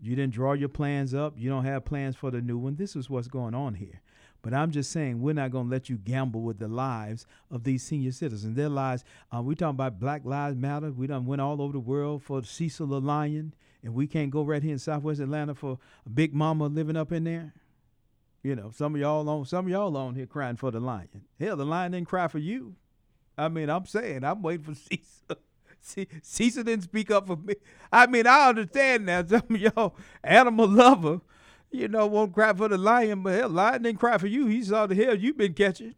[0.00, 2.76] you didn't draw your plans up, you don't have plans for the new one.
[2.76, 4.00] This is what's going on here.
[4.42, 7.62] But I'm just saying, we're not going to let you gamble with the lives of
[7.62, 8.56] these senior citizens.
[8.56, 10.90] Their lives, uh, we talking about Black Lives Matter.
[10.90, 14.42] We done went all over the world for Cecil the Lion, and we can't go
[14.42, 17.54] right here in Southwest Atlanta for a Big Mama living up in there.
[18.42, 21.08] You know, some of y'all on some of y'all on here crying for the lion.
[21.38, 22.74] Hell, the lion didn't cry for you.
[23.38, 25.36] I mean, I'm saying I'm waiting for Cecil.
[26.22, 27.54] Cecil didn't speak up for me.
[27.92, 29.24] I mean, I understand now.
[29.24, 31.20] Some of y'all animal lover,
[31.72, 34.46] you know, won't cry for the lion, but hell, lion didn't cry for you.
[34.46, 35.94] He saw the hell you've been catching.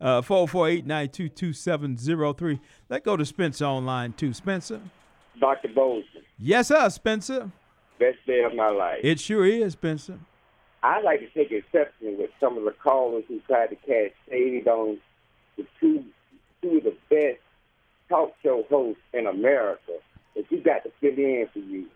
[0.00, 2.60] Uh, four four eight nine two two seven zero three.
[2.88, 4.32] Let's go to Spencer online too.
[4.32, 4.80] Spencer.
[5.40, 5.68] Dr.
[5.68, 6.04] Boazman,
[6.38, 7.50] Yes, sir, Spencer.
[7.98, 9.00] best day of my life.
[9.02, 10.18] It sure is, Spencer.
[10.82, 14.68] I like to take exception with some of the callers who tried to cast shade
[14.68, 14.98] on
[15.56, 16.04] the two
[16.62, 17.38] two of the best
[18.08, 19.92] talk show hosts in America
[20.36, 21.86] that you got to fill in for you.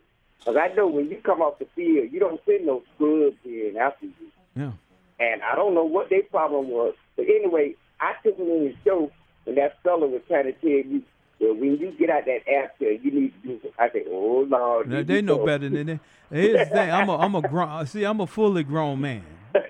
[0.44, 3.76] Because I know when you come off the field, you don't send no scrubs in
[3.80, 4.12] after you.
[4.56, 4.72] Yeah.
[5.20, 6.94] And I don't know what their problem was.
[7.16, 9.12] But anyway, I took him in the show
[9.44, 11.02] when that fella was trying to tell you,
[11.40, 13.72] well, when you get out that after, uh, you need to do something.
[13.78, 14.88] I said, oh, Lord.
[14.88, 16.00] Now, they know better than that.
[16.30, 16.90] Here's the thing.
[16.90, 17.68] I'm a, I'm a grown.
[17.68, 19.24] Uh, see, I'm a fully grown man.
[19.54, 19.60] You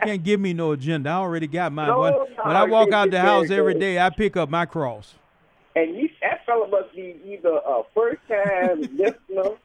[0.04, 1.10] can't give me no agenda.
[1.10, 1.88] I already got mine.
[1.88, 4.64] No, when, no, when I walk out the house every day, I pick up my
[4.64, 5.14] cross.
[5.76, 9.56] And you, that fella must be either a first time listener.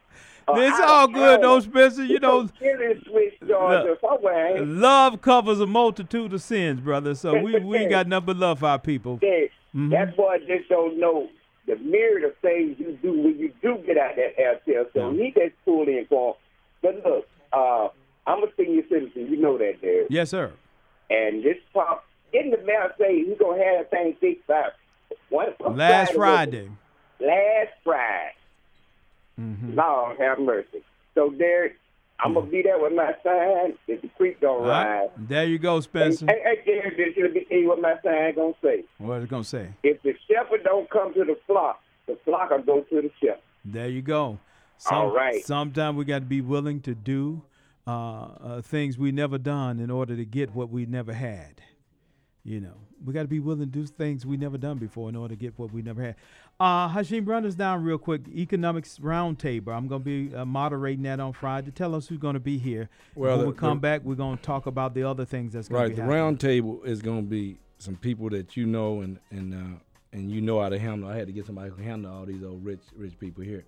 [0.47, 1.59] Or It's of all good, though.
[1.59, 2.03] Spencer.
[2.05, 4.61] You know, from Georgia, Look.
[4.65, 7.15] love covers a multitude of sins, brother.
[7.15, 9.19] So we we ain't got nothing but love for our people.
[9.19, 9.89] Mhm.
[9.91, 11.29] That boy just don't know
[11.65, 14.85] the myriad of things you do when you do get out that airtail.
[14.93, 15.23] So Yeah.
[15.23, 16.35] he just pulled in for.
[16.81, 17.87] But look, uh,
[18.27, 19.27] I'm a senior citizen.
[19.31, 20.05] You know that, there.
[20.09, 20.51] Yes, sir.
[21.09, 24.69] And this pop in the mail say he's gonna have things fixed by
[25.29, 26.67] one Last Friday.
[26.67, 26.69] Friday.
[27.19, 28.33] Last Friday.
[29.39, 29.75] Mhm.
[29.75, 30.83] Lord have mercy.
[31.15, 31.73] So there,
[32.19, 33.77] I'm gonna be there with my sign.
[33.87, 35.01] If the creek don't right.
[35.01, 35.09] rise.
[35.17, 36.25] There you go, Spencer.
[36.27, 36.97] hey, hey, Derrick,
[37.33, 38.83] this tell you what my sign gonna say.
[38.97, 39.69] What is it gonna say?
[39.83, 43.41] If the shepherd don't come to the flock, the flock will go to the shepherd.
[43.65, 44.39] There you go.
[44.77, 45.43] Some, All right.
[45.45, 47.43] Sometimes we got to be willing to do
[47.87, 51.61] uh, uh, things we never done in order to get what we never had.
[52.43, 55.15] You know, we got to be willing to do things we never done before in
[55.15, 56.15] order to get what we never had.
[56.59, 58.21] Uh, Hashim, run us down real quick.
[58.29, 59.69] Economics Roundtable.
[59.75, 61.71] I'm going to be uh, moderating that on Friday.
[61.71, 62.89] Tell us who's going to be here.
[63.15, 65.53] Well, when the- we come the- back, we're going to talk about the other things
[65.53, 65.89] that's going Right.
[65.95, 69.53] to be The roundtable is going to be some people that you know and and
[69.53, 69.79] uh,
[70.13, 71.09] and you know how to handle.
[71.09, 73.65] I had to get somebody who can handle all these old rich rich people here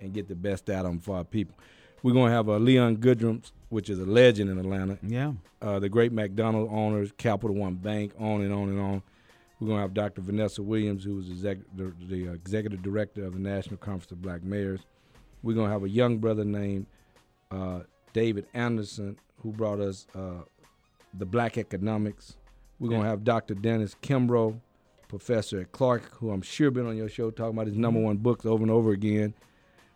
[0.00, 1.54] and get the best out of them for our people.
[2.02, 4.98] We're going to have uh, Leon Goodrums, which is a legend in Atlanta.
[5.02, 5.32] Yeah.
[5.62, 9.02] uh, the great McDonald owners, Capital One Bank, on and on and on.
[9.60, 10.20] We're going to have Dr.
[10.20, 14.42] Vanessa Williams, who is exec- the, the executive director of the National Conference of Black
[14.42, 14.80] Mayors.
[15.42, 16.86] We're going to have a young brother named
[17.50, 17.80] uh,
[18.12, 20.42] David Anderson, who brought us uh,
[21.16, 22.36] the Black Economics.
[22.80, 23.54] We're going to have Dr.
[23.54, 24.58] Dennis Kimbro,
[25.08, 28.16] professor at Clark, who I'm sure been on your show talking about his number one
[28.16, 29.32] books over and over again.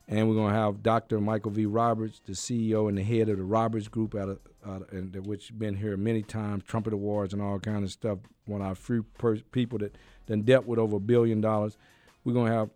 [0.07, 1.21] and we're gonna have Dr.
[1.21, 1.66] Michael V.
[1.66, 5.57] Roberts, the CEO and the head of the Roberts Group, out of, of and which
[5.59, 8.18] been here many times, trumpet awards and all kind of stuff.
[8.47, 9.94] One of our few per- people that
[10.27, 11.77] done dealt with over a billion dollars.
[12.25, 12.71] We're gonna have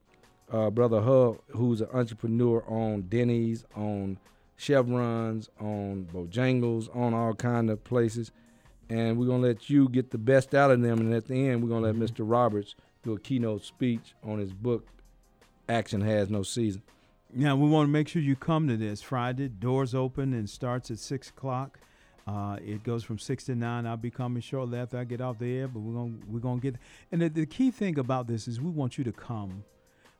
[0.50, 4.18] uh, brother Hub, who's an entrepreneur on Denny's, on
[4.56, 8.30] Chevrons, on Bojangles, on all kind of places,
[8.88, 10.98] and we're gonna let you get the best out of them.
[11.00, 12.18] And at the end, we're gonna let Mr.
[12.20, 14.86] Roberts do a keynote speech on his book,
[15.68, 16.82] Action Has No Season.
[17.34, 19.48] Now we want to make sure you come to this Friday.
[19.48, 21.78] Doors open and starts at six o'clock.
[22.26, 23.86] Uh, it goes from six to nine.
[23.86, 26.60] I'll be coming shortly after I get off the air, but we're gonna we're gonna
[26.60, 26.76] get.
[27.10, 29.64] And the, the key thing about this is we want you to come.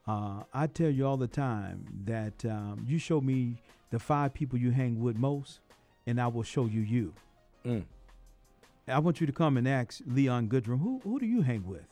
[0.08, 3.56] Uh, I tell you all the time that um, you show me
[3.90, 5.60] the five people you hang with most,
[6.06, 7.12] and I will show you you.
[7.64, 7.84] Mm.
[8.88, 11.91] I want you to come and ask Leon Goodrum, who who do you hang with?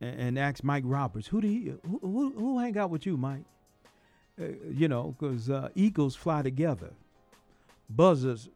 [0.00, 3.16] And, and ask Mike Roberts, who do you who, who, who hang out with you,
[3.16, 3.44] Mike?
[4.40, 6.90] Uh, you know, because uh, eagles fly together,
[7.88, 8.50] buzzers,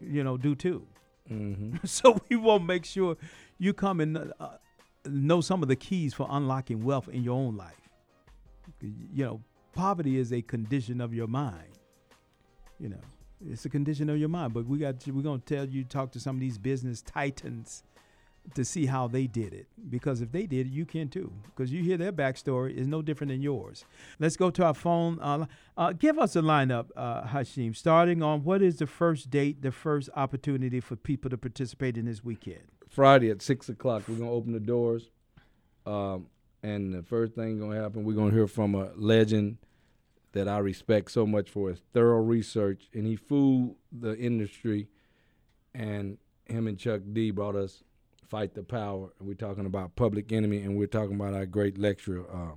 [0.00, 0.84] you know, do too.
[1.30, 1.76] Mm-hmm.
[1.84, 3.16] so we want to make sure
[3.58, 4.48] you come and uh,
[5.08, 7.80] know some of the keys for unlocking wealth in your own life.
[8.80, 9.40] You know,
[9.74, 11.78] poverty is a condition of your mind.
[12.80, 13.00] You know,
[13.48, 14.54] it's a condition of your mind.
[14.54, 17.84] But we got we're gonna tell you talk to some of these business titans
[18.54, 19.66] to see how they did it.
[19.88, 21.32] Because if they did it, you can too.
[21.44, 23.84] Because you hear their backstory is no different than yours.
[24.18, 25.18] Let's go to our phone.
[25.20, 27.74] Uh, uh, give us a lineup, uh, Hashim.
[27.74, 32.06] Starting on what is the first date, the first opportunity for people to participate in
[32.06, 32.62] this weekend.
[32.88, 35.10] Friday at six o'clock, we're gonna open the doors,
[35.84, 36.26] um,
[36.62, 39.58] and the first thing gonna happen, we're gonna hear from a legend
[40.32, 44.88] that I respect so much for his thorough research, and he fooled the industry.
[45.74, 47.82] And him and Chuck D brought us
[48.28, 51.78] "Fight the Power," and we're talking about Public Enemy, and we're talking about our great
[51.78, 52.54] lecturer, uh,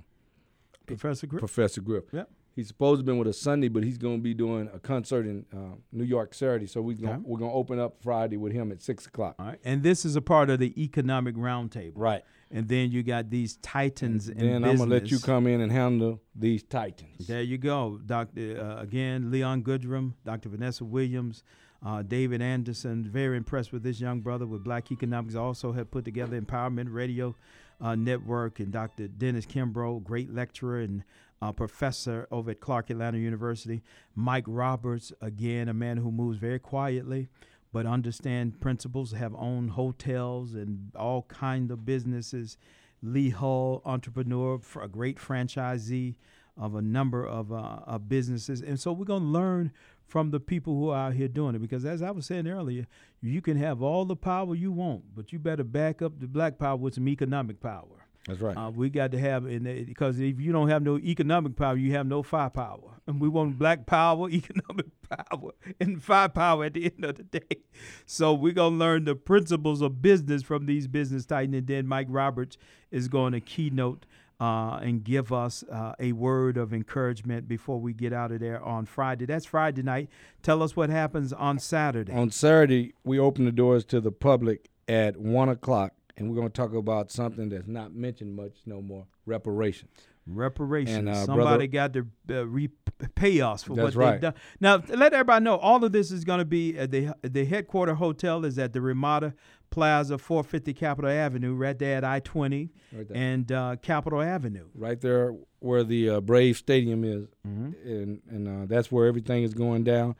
[0.86, 1.40] Professor Griff.
[1.40, 2.04] Professor Griff.
[2.12, 2.30] Yep.
[2.56, 5.24] He's supposed to been with us Sunday, but he's going to be doing a concert
[5.24, 6.66] in uh, New York Saturday.
[6.66, 7.22] So we gonna, Okay.
[7.24, 9.36] we're going to open up Friday with him at six o'clock.
[9.38, 9.60] All right.
[9.64, 11.92] And this is a part of the economic roundtable.
[11.94, 12.22] Right.
[12.50, 15.70] And then you got these titans in Then I'm gonna let you come in and
[15.70, 17.28] handle these titans.
[17.28, 18.60] There you go, Doctor.
[18.60, 20.48] Uh, again, Leon Goodrum, Dr.
[20.48, 21.44] Vanessa Williams,
[21.84, 23.04] uh, David Anderson.
[23.04, 25.34] Very impressed with this young brother with Black Economics.
[25.34, 27.34] Also have put together Empowerment Radio
[27.80, 29.08] uh, Network, and Dr.
[29.08, 31.02] Dennis Kimbro, great lecturer and
[31.42, 33.82] uh, professor over at Clark Atlanta University.
[34.14, 37.28] Mike Roberts, again, a man who moves very quietly.
[37.72, 42.56] But understand principles, have owned hotels and all kind of businesses.
[43.00, 46.16] Lee Hull, entrepreneur, a great franchisee
[46.56, 48.60] of a number of, uh, of businesses.
[48.60, 49.72] And so we're going to learn
[50.10, 51.60] from the people who are out here doing it.
[51.60, 52.86] Because as I was saying earlier,
[53.22, 56.58] you can have all the power you want, but you better back up the black
[56.58, 58.06] power with some economic power.
[58.26, 58.56] That's right.
[58.56, 61.76] Uh, we got to have in the, because if you don't have no economic power,
[61.76, 66.84] you have no firepower, and we want black power, economic power, and firepower at the
[66.84, 67.56] end of the day.
[68.04, 72.08] So we're gonna learn the principles of business from these business titans, and then Mike
[72.10, 72.58] Roberts
[72.90, 74.04] is going to keynote
[74.40, 78.62] uh, and give us uh, a word of encouragement before we get out of there
[78.64, 79.26] on Friday.
[79.26, 80.08] That's Friday night.
[80.42, 82.12] Tell us what happens on Saturday.
[82.12, 86.48] On Saturday, we open the doors to the public at one o'clock, and we're gonna
[86.48, 89.90] talk about something that's not mentioned much no more: reparations.
[90.26, 90.96] Reparations.
[90.98, 92.06] And, uh, Somebody brother- got to
[92.40, 94.12] uh, repay us for what right.
[94.12, 94.34] they've done.
[94.60, 97.94] Now, let everybody know all of this is going to be at the the headquarter
[97.94, 99.34] hotel is at the Ramada
[99.70, 104.66] Plaza, 450 Capitol Avenue, right there at I 20 Right and uh, Capitol Avenue.
[104.74, 107.70] right there where the uh, Brave Stadium is, Mm-hmm.
[107.88, 110.16] and and uh, that's where everything is going down.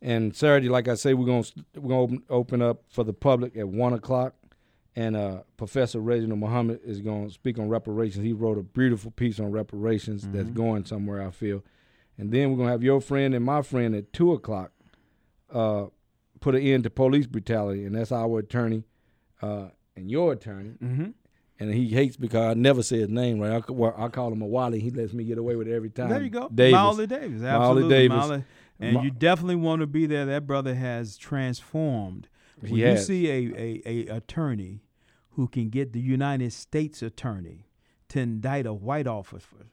[0.00, 1.44] And Saturday, like I say, we're gonna
[1.76, 4.34] we're gonna open, open up for the public at one o'clock,
[4.96, 8.24] and uh, Professor Reginald Muhammad is gonna speak on reparations.
[8.24, 11.26] He wrote a beautiful piece on reparations that's going somewhere.
[11.26, 11.62] I feel,
[12.16, 14.72] and then we're gonna have your friend and my friend at two o'clock,
[15.52, 15.86] uh,
[16.40, 18.84] put an end to police brutality, and that's our attorney,
[19.42, 21.10] uh, and your attorney, Mm-hmm.
[21.60, 23.62] and he hates because I never say his name right.
[23.68, 24.80] I, well, I call him a Wally.
[24.80, 26.08] He lets me get away with it every time.
[26.10, 26.48] There you go.
[26.54, 26.78] Davis.
[26.78, 27.42] Mawuli Davis.
[27.42, 28.08] Absolutely.
[28.08, 28.42] Davis.
[28.80, 30.24] And you definitely want to be there.
[30.26, 32.28] That brother has transformed.
[32.60, 33.06] When He you has.
[33.06, 34.82] see a, a, a attorney
[35.30, 37.66] who can get the United States attorney
[38.08, 39.68] to indict a white officer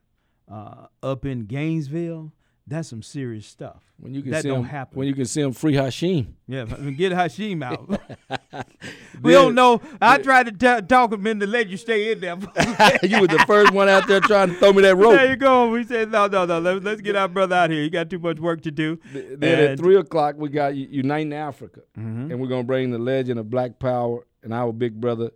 [0.51, 2.33] uh, up in Gainesville,
[2.67, 3.81] that's some serious stuff.
[3.97, 4.97] When you can that see don't him, happen.
[4.99, 6.33] When you can see him free Hashim.
[6.47, 8.01] Yeah, get Hashim out.
[9.21, 9.81] we don't know.
[10.01, 10.51] I tried to
[10.81, 12.35] t- talk him into let you stay in there.
[13.03, 15.13] you were the first one out there trying to throw me that rope.
[15.13, 15.69] there you go.
[15.69, 16.59] We said no, no, no.
[16.59, 17.83] Let, let's get our brother out here.
[17.83, 18.99] He got too much work to do.
[19.13, 22.31] Then at three o'clock, we got Uniting Africa, Mhm.
[22.31, 25.31] and we're gonna bring the legend of Black Power and our big brother,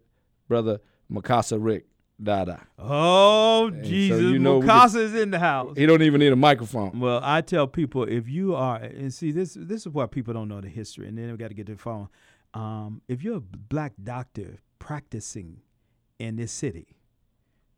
[0.47, 0.79] brother
[1.11, 1.85] Mukasa Rick.
[2.21, 2.67] Dada.
[2.77, 4.21] Oh, And so Jesus.
[4.21, 5.77] you know Mukasa is in the house.
[5.77, 6.99] He don't even need a microphone.
[6.99, 10.49] Well, I tell people if you are, and see this this is why people don't
[10.49, 12.09] know the history, and then we got to get to the phone.
[12.53, 15.61] Um, if you're a black doctor practicing
[16.17, 16.97] in this city,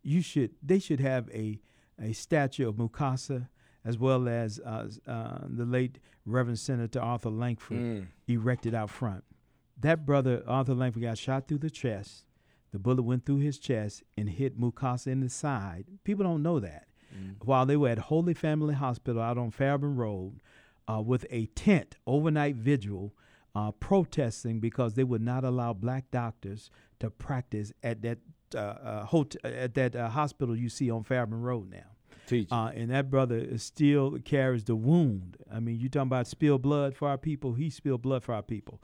[0.01, 1.59] you should they should have a
[2.01, 3.47] a statue of Mukasa
[3.85, 8.07] as well as uh, uh, the late Reverend Senator Arthur Langford Mm.
[8.27, 9.23] erected out front.
[9.79, 12.25] That brother Arthur Langford got shot through the chest.
[12.71, 15.85] The bullet went through his chest and hit Mukasa in the side.
[16.03, 16.87] People don't know that.
[17.43, 20.39] While they were at Holy Family Hospital out on Fairburn Road
[20.87, 23.13] uh, with a tent overnight vigil
[23.53, 26.69] uh, protesting because they would not allow black doctors
[27.01, 28.19] to practice at that
[28.55, 31.91] uh, uh, hot- at that uh, hospital you see on Fairburn Road now.
[32.27, 32.47] Teach.
[32.49, 35.35] Uh, and that brother still carries the wound.
[35.53, 37.53] I mean, you're talking about spill blood for our people?
[37.53, 38.81] He spilled blood for our people.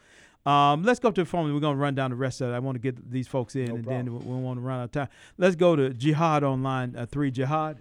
[0.47, 1.53] Um, let's go to the phone.
[1.53, 2.53] We're gonna run down the rest of it.
[2.53, 4.37] I want to get these folks in, No and then we, problem.
[4.39, 5.07] we want to run out of time.
[5.37, 7.31] Let's go to Jihad Online uh, three.
[7.31, 7.77] Jihad,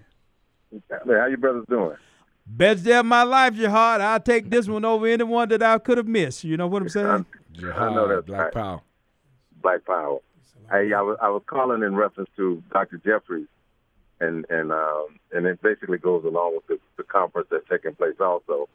[0.72, 1.96] Man, how you brothers doing?
[2.44, 4.00] best day of my life, Jihad.
[4.00, 6.44] I'll take this one over any one that I could have missed.
[6.44, 7.26] You know what I'm saying?
[7.52, 8.52] Jihad, know that's Black right.
[8.52, 8.80] Power.
[9.62, 10.18] Black Power.
[10.70, 12.98] Hey, I was I was calling in reference to Dr.
[13.04, 13.46] Jeffries,
[14.20, 18.16] and and um, and it basically goes along with the, the conference that's taking place
[18.20, 18.68] also.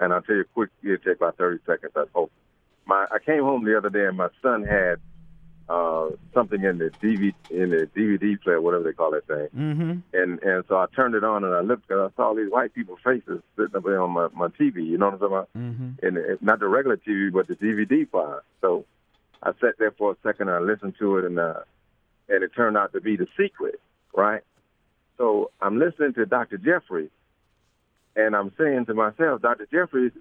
[0.00, 0.70] And I'll tell you quick.
[0.82, 1.92] It'll take about thirty seconds.
[1.96, 2.32] I hope.
[2.88, 4.98] My I came home the other day and my son had
[5.68, 9.48] uh, something in the DVD in the DVD player, whatever they call that thing.
[9.54, 9.90] Mm-hmm.
[10.14, 12.74] And and so I turned it on and I looked and I saw these white
[12.74, 14.86] people's faces sitting up there on my, my TV.
[14.86, 15.48] You know what I'm talking about?
[15.56, 16.06] Mm-hmm.
[16.06, 18.40] and it, not the regular TV, but the DVD file.
[18.62, 18.86] So
[19.42, 21.60] I sat there for a second and I listened to it, and uh,
[22.28, 23.80] and it turned out to be the secret,
[24.16, 24.42] right?
[25.18, 26.56] So I'm listening to Dr.
[26.56, 27.10] Jeffrey,
[28.16, 29.66] and I'm saying to myself, Dr.
[29.70, 30.12] Jeffrey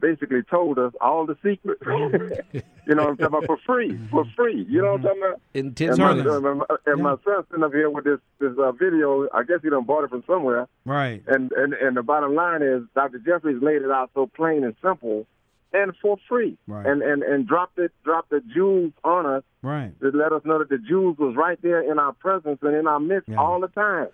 [0.00, 1.80] basically told us all the secrets.
[2.86, 3.46] you know what I'm talking about?
[3.46, 4.66] For free, for free.
[4.68, 5.40] You know what I'm talking about?
[5.54, 6.30] Intense And my, money.
[6.48, 9.28] and my, and my son's sitting up here with this this uh, video.
[9.32, 10.66] I guess he done bought it from somewhere.
[10.84, 11.22] Right.
[11.26, 13.18] And, and and the bottom line is Dr.
[13.18, 15.26] Jeffries laid it out so plain and simple
[15.72, 16.56] and for free.
[16.66, 16.86] Right.
[16.86, 19.98] And and and dropped it dropped the jewels on us Right.
[20.00, 22.86] to let us know that the jewels was right there in our presence and in
[22.86, 23.36] our midst Yeah.
[23.40, 24.08] all the time.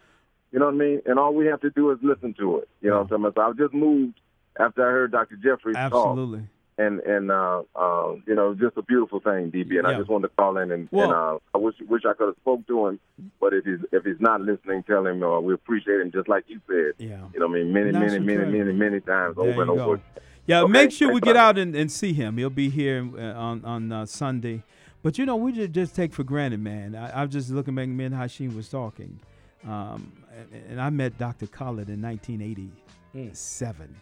[0.53, 1.03] You know what I mean?
[1.07, 2.69] And all we have to do is listen to it.
[2.81, 3.33] You know what I'm saying?
[3.37, 4.19] So I was just moved
[4.59, 5.37] after I heard Dr.
[5.37, 5.93] Jeffries talk.
[5.93, 6.43] Absolutely.
[6.79, 9.79] And and uh, uh, you know, just a beautiful thing, DB.
[9.79, 12.15] And I just wanted to call in and, Well- and uh, I wish wish I
[12.15, 13.01] could have spoke to him,
[13.39, 16.45] but if he's if he's not listening, tell him uh, we appreciate him just like
[16.49, 16.95] you said.
[16.99, 17.27] Yeah.
[17.35, 19.63] You know, what I mean, many, Nice many, and many, many, many times There over
[19.63, 19.97] and you over.
[19.99, 20.03] go.
[20.47, 22.39] Yeah, Okay, make sure we get out and, and see him.
[22.39, 24.63] He'll be here uh, on on uh, Sunday.
[25.03, 26.95] But you know, we just, just take for granted, man.
[26.95, 29.21] I, I was just looking back, man, how she was talking.
[29.67, 31.47] Um, and, and I met Dr.
[31.47, 33.97] Collett in 1987.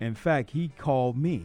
[0.00, 1.44] In fact, he called me.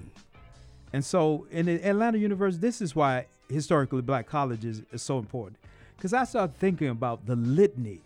[0.93, 5.57] And so in the Atlanta University, this is why historically black colleges is so important.
[5.95, 8.01] Because I started thinking about the litany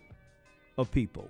[0.78, 1.30] of people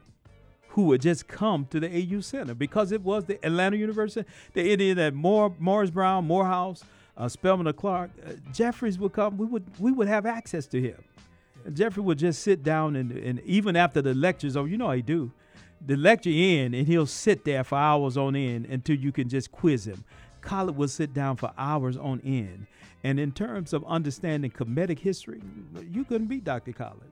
[0.70, 4.72] who would just come to the AU Center because it was the Atlanta University, the
[4.74, 6.84] idea that Moore, Morris Brown, Morehouse,
[7.16, 9.38] uh, Spelman or Clark, uh, Jeffries would come.
[9.38, 11.02] We would we would have access to him.
[11.74, 15.00] Jeffrey would just sit down and, and even after the lectures, oh, you know I
[15.00, 15.32] do,
[15.86, 19.52] the lecture in, and he'll sit there for hours on end until you can just
[19.52, 20.04] quiz him.
[20.42, 22.68] Collett would sit down for hours on end.
[23.04, 25.42] And in terms of understanding Kemetic history,
[25.92, 26.72] you couldn't beat Dr.
[26.72, 27.12] Collett.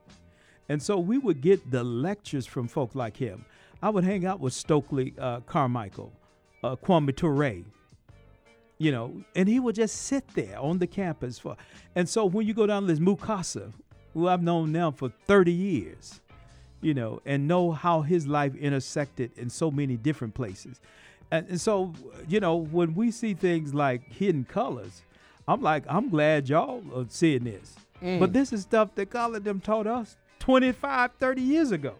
[0.69, 3.45] And so we would get the lectures from folk like him.
[3.81, 6.11] I would hang out with Stokely uh, Carmichael,
[6.63, 7.63] uh, Kwame Ture,
[8.77, 11.57] you know, and he would just sit there on the campus for.
[11.95, 13.71] And so when you go down to this Mukasa,
[14.13, 16.21] who I've known now for 30 years,
[16.83, 20.79] you know, and know how his life intersected in so many different places.
[21.31, 21.93] And, and so,
[22.27, 25.01] you know, when we see things like Hidden Colors,
[25.47, 27.75] I'm like, I'm glad y'all are seeing this.
[28.19, 31.95] But this is stuff that College them taught us 25, 30 years ago.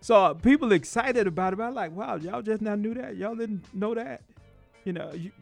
[0.00, 1.56] So uh, people excited about it.
[1.56, 3.16] But I'm like, wow, y'all just now knew that.
[3.16, 4.22] Y'all didn't know that.
[4.84, 5.32] You know, you,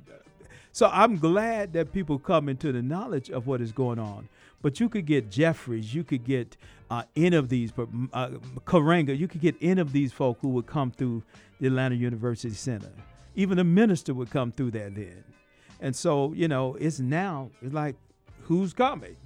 [0.73, 4.29] so I'm glad that people come into the knowledge of what is going on.
[4.63, 6.57] But you could get Jeffries, you could get
[6.91, 8.31] uh, any of these, but uh,
[8.65, 11.23] Karenga, you could get any of these folk who would come through
[11.61, 12.91] the Atlanta University Center.
[13.35, 15.25] Even a minister would come through there then.
[15.81, 17.97] And so, you know, it's now, it's like,
[18.43, 19.17] who's coming?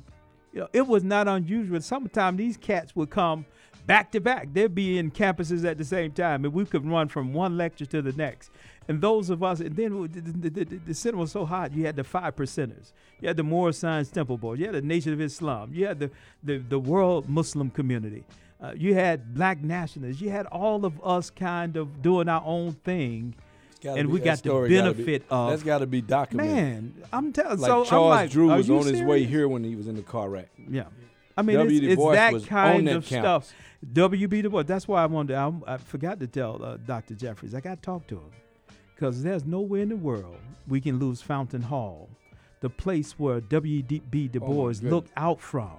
[0.53, 1.81] You know, it was not unusual.
[1.81, 3.47] Sometimes these cats would come
[3.87, 4.49] back to back.
[4.53, 7.87] They'd be in campuses at the same time, and we could run from one lecture
[7.87, 8.51] to the next.
[8.91, 10.20] And those of us, and then the,
[10.51, 12.91] the, the, the center was so hot, you had the five percenters.
[13.20, 14.59] You had the Moorish Science Temple Board.
[14.59, 15.70] You had the Nation of Islam.
[15.72, 16.11] You had the,
[16.43, 18.24] the, the world Muslim community.
[18.61, 20.20] Uh, you had black nationalists.
[20.20, 23.36] You had all of us kind of doing our own thing.
[23.84, 26.57] And be- we got the gotta be- benefit of- That's got to be documented.
[26.57, 29.76] Man, I'm telling like so Charles like, Drew was on his way here when he
[29.76, 30.49] was in the car wreck.
[30.68, 30.86] Yeah.
[31.36, 31.80] I mean, W.
[31.80, 33.47] it's, it's that kind that of campus.
[33.47, 33.55] stuff.
[33.93, 34.43] W.B.
[34.43, 34.64] Du Bois.
[34.64, 35.36] That's why I wanted.
[35.36, 37.14] I, I forgot to tell uh, Dr.
[37.14, 37.55] Jeffries.
[37.55, 38.32] I got to talk to him
[39.01, 40.36] because there's nowhere in the world
[40.68, 42.11] we can lose Fountain Hall,
[42.61, 44.28] the place where W.B.
[44.28, 44.92] Du Oh, Bois goodness.
[44.92, 45.78] looked out from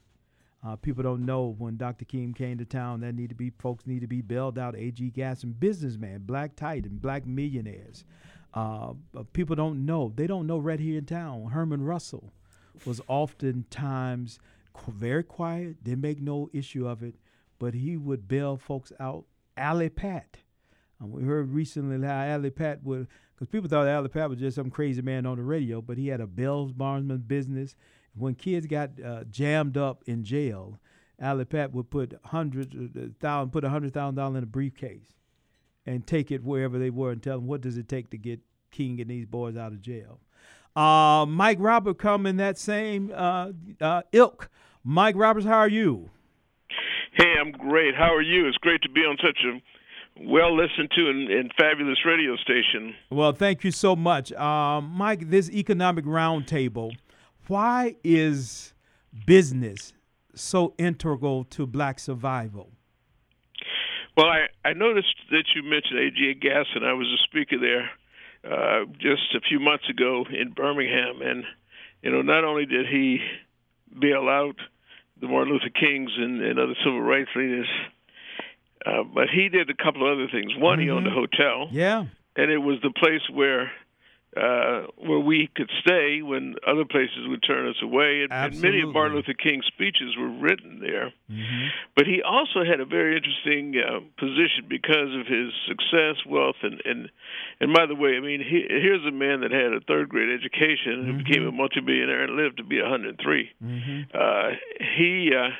[0.66, 2.06] Uh, people don't know when Dr.
[2.06, 3.00] King came to town.
[3.00, 4.74] That need to be folks need to be bailed out.
[4.74, 5.10] A.G.
[5.10, 8.04] Gaston, businessman, black titan, black millionaires.
[8.54, 10.12] Uh, but people don't know.
[10.14, 11.50] They don't know right here in town.
[11.52, 12.32] Herman Russell
[12.86, 14.38] was oftentimes
[14.72, 17.16] qu- very quiet, didn't make no issue of it,
[17.58, 19.24] but he would bail folks out.
[19.56, 20.38] Alley Pat.
[21.00, 24.54] Um, we heard recently how Alley Pat would, because people thought Alley Pat was just
[24.56, 27.74] some crazy man on the radio, but he had a bail bondsman business.
[28.16, 30.78] When kids got uh, jammed up in jail,
[31.18, 35.14] Alley Pat would put hundreds, uh, thousand, put a hundred thousand dollars in a briefcase,
[35.84, 38.40] and take it wherever they were, and tell them what does it take to get
[38.70, 40.20] King and these boys out of jail.
[40.76, 44.50] Uh, Mike Robert come in that same uh, uh, ilk.
[44.82, 46.10] Mike Roberts, how are you?
[47.12, 47.94] Hey, I'm great.
[47.94, 48.48] How are you?
[48.48, 49.60] It's great to be on such a
[50.20, 52.94] well listened to and, and fabulous radio station.
[53.10, 55.30] Well, thank you so much, um, Mike.
[55.30, 56.92] This economic roundtable.
[57.46, 58.72] Why is
[59.26, 59.92] business
[60.34, 62.70] so integral to Black survival?
[64.16, 66.34] Well, I, I noticed that you mentioned A.G.
[66.40, 66.84] Gaston.
[66.84, 67.90] I was a speaker there
[68.50, 71.44] uh, just a few months ago in Birmingham, and
[72.02, 73.18] you know, not only did he
[73.98, 74.56] bail out
[75.20, 77.68] the Martin Luther Kings and, and other civil rights leaders,
[78.86, 80.52] uh, but he did a couple of other things.
[80.56, 81.68] One, he owned a hotel.
[81.70, 82.06] Yeah.
[82.36, 83.70] and it was the place where
[84.36, 88.22] uh, where we could stay when other places would turn us away.
[88.24, 91.12] And, and many of Martin Luther King's speeches were written there.
[91.94, 96.82] But he also had a very interesting uh, position because of his success, wealth, and
[96.84, 97.08] and
[97.60, 100.30] and by the way, I mean he, here's a man that had a third grade
[100.34, 103.50] education who became a multimillionaire and lived to be 103.
[104.12, 104.50] Uh,
[104.98, 105.50] he uh,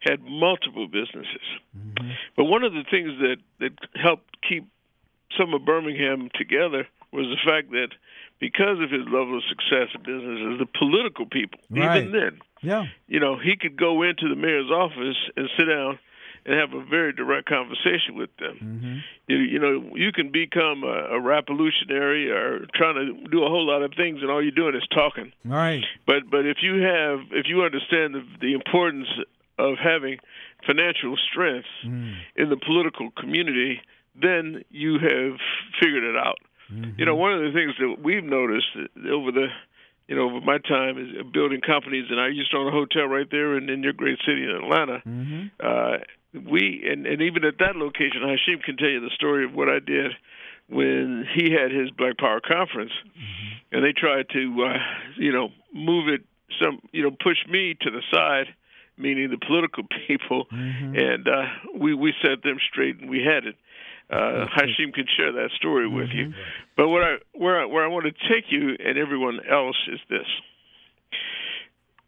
[0.00, 1.46] had multiple businesses,
[1.76, 2.10] mm-hmm.
[2.36, 4.66] but one of the things that that helped keep
[5.36, 7.88] some of Birmingham together was the fact that
[8.40, 12.02] because of his level of success in business, the political people, Right.
[12.02, 12.86] even then, Yeah.
[13.08, 15.98] you know, he could go into the mayor's office and sit down
[16.46, 18.56] and have a very direct conversation with them.
[18.56, 18.98] Mm-hmm.
[19.26, 23.66] You, you know, you can become a, a revolutionary or trying to do a whole
[23.66, 25.32] lot of things, and all you're doing is talking.
[25.44, 25.84] Right.
[26.06, 29.08] But but if you have if you understand the, the importance
[29.58, 30.18] of having
[30.66, 31.66] financial strength
[32.36, 33.80] in the political community,
[34.20, 35.38] then you have
[35.80, 36.38] figured it out.
[36.98, 38.68] You know, one of the things that we've noticed
[39.10, 39.46] over the
[40.06, 43.04] you know over my time is building companies, and I used to own a hotel
[43.06, 45.02] right there in, in your great city in Atlanta.
[45.60, 45.98] Uh,
[46.34, 49.68] we and, and even at that location, Hashim can tell you the story of what
[49.68, 50.12] I did
[50.68, 52.92] when he had his Black Power conference,
[53.72, 54.78] and they tried to uh,
[55.16, 56.20] you know move it
[56.62, 58.48] some you know push me to the side,
[58.98, 61.44] meaning the political people, and uh,
[61.74, 63.56] we we set them straight and we had it.
[64.10, 65.96] uh, Hashim can share that story mm-hmm.
[65.96, 66.26] with you.
[66.26, 66.40] Mm-hmm.
[66.76, 70.00] But what I where I, where I want to take you and everyone else is
[70.08, 70.26] this: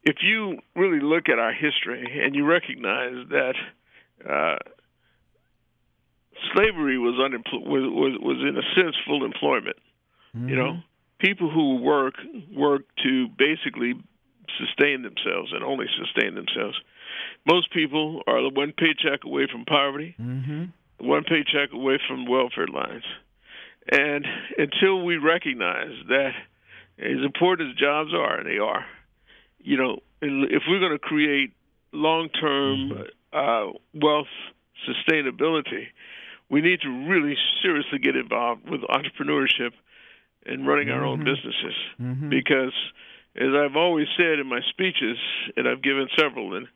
[0.03, 3.55] if you really look at our history and you recognize that
[4.29, 4.59] uh,
[6.55, 9.77] slavery was, unempl- was was was in a sense full employment,
[10.37, 10.49] mm-hmm.
[10.49, 10.79] you know,
[11.19, 12.15] people who work
[12.55, 13.95] work to basically
[14.59, 16.79] sustain themselves and only sustain themselves.
[17.47, 20.15] Most people are one paycheck away from poverty.
[20.21, 20.65] Mm-hmm
[21.01, 23.05] one paycheck away from welfare lines.
[23.91, 24.27] And
[24.59, 26.33] until we recognize that,
[26.99, 28.85] as important as jobs are, and they are,
[29.59, 31.53] you know, if we're going to create
[31.93, 33.33] long-term mm-hmm.
[33.33, 34.27] uh, wealth
[34.89, 35.87] sustainability,
[36.51, 39.73] we need to really seriously get involved with entrepreneurship
[40.45, 40.99] and running mm-hmm.
[40.99, 41.35] our own mm-hmm.
[41.35, 41.77] businesses.
[42.01, 42.29] Mm-hmm.
[42.29, 42.75] Because,
[43.37, 45.19] as I've always said in my speeches,
[45.57, 46.67] and I've given several, and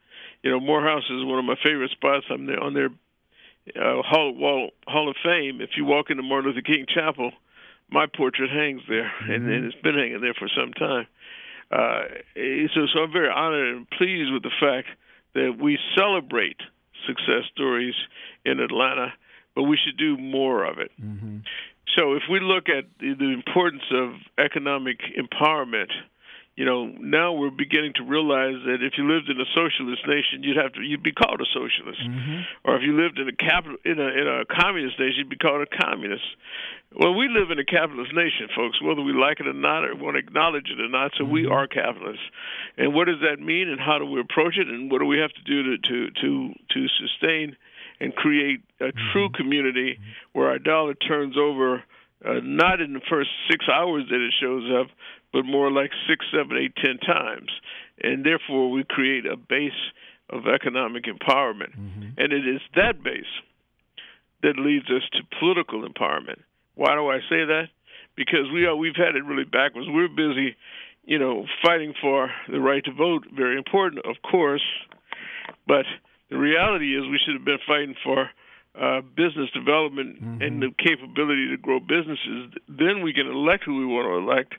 [0.43, 2.27] you know, Morehouse is one of my favorite spots.
[2.31, 2.91] I'm there on their
[3.77, 7.33] uh, Hall, Wall, Hall of Fame, if you walk into Martin Luther King Chapel,
[7.91, 9.33] my portrait hangs there, mm-hmm.
[9.33, 11.07] and, and it's been hanging there for some time.
[11.71, 12.03] Uh,
[12.75, 14.89] so, so I'm very honored and pleased with the fact
[15.35, 16.59] that we celebrate
[17.07, 17.95] success stories
[18.45, 19.13] in Atlanta,
[19.55, 20.93] but we should do more of it.
[21.01, 21.39] Mm-hmm.
[21.97, 25.91] So, if we look at the, the importance of economic empowerment
[26.57, 30.47] you know, now we're beginning to realize that if you lived in a socialist nation,
[30.47, 32.47] you'd have to you'd be called a socialist, mm-hmm.
[32.63, 35.37] or if you lived in a capital in a in a communist nation, you'd be
[35.37, 36.23] called a communist.
[36.95, 39.97] Well, we live in a capitalist nation, folks, whether we like it or not, or
[39.97, 41.11] want to acknowledge it or not.
[41.19, 41.33] So mm-hmm.
[41.33, 42.23] we are capitalists.
[42.79, 45.19] And what does that mean, and how do we approach it, and what do we
[45.19, 47.57] have to do to to to to sustain
[47.99, 49.11] and create a mm-hmm.
[49.11, 49.99] true community
[50.33, 51.83] where our dollar turns over?
[52.25, 54.87] Uh, not in the first six hours that it shows up,
[55.35, 57.51] but more like six, seven, eight, ten times.
[58.01, 59.73] And therefore, we create a base
[60.31, 61.75] of economic empowerment.
[61.77, 62.11] Mm-hmm.
[62.17, 63.35] And it is that base
[64.43, 66.39] that leads us to political empowerment.
[66.77, 67.67] Why do I say that?
[68.17, 69.89] Because we are we've had it really backwards.
[69.91, 70.55] We're busy,
[71.05, 73.25] you know, fighting for the right to vote.
[73.35, 74.65] Very important, of course,
[75.67, 75.85] but
[76.31, 78.31] the reality is we should have been fighting for
[78.81, 80.43] uh, business development mm-hmm.
[80.43, 82.55] and the capability to grow businesses.
[82.69, 84.55] Then we can elect who we want to elect,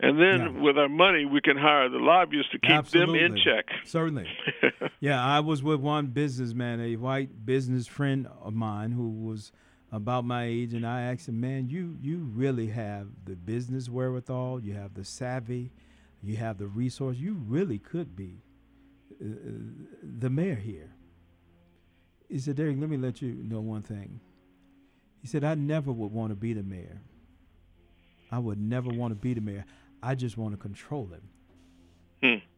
[0.00, 0.62] and then yeah.
[0.62, 3.18] with our money, we can hire the lobbyists to keep Absolutely.
[3.20, 3.66] them in check.
[3.84, 4.28] Certainly.
[5.00, 9.50] yeah, I was with one businessman, a white business friend of mine who was
[9.90, 14.60] about my age, and I asked him, "Man, you you really have the business wherewithal,
[14.60, 15.72] you have the savvy,
[16.22, 17.16] you have the resource.
[17.16, 18.42] You really could be
[19.20, 19.24] uh,
[20.02, 20.92] the mayor here."
[22.28, 24.20] He said, "Derrick, let me let you know one thing."
[25.22, 27.00] He said, "I never would want to be the mayor."
[28.30, 29.64] I would never want to be the mayor.
[30.02, 31.22] I just want to control him.
[32.22, 32.44] Hmm.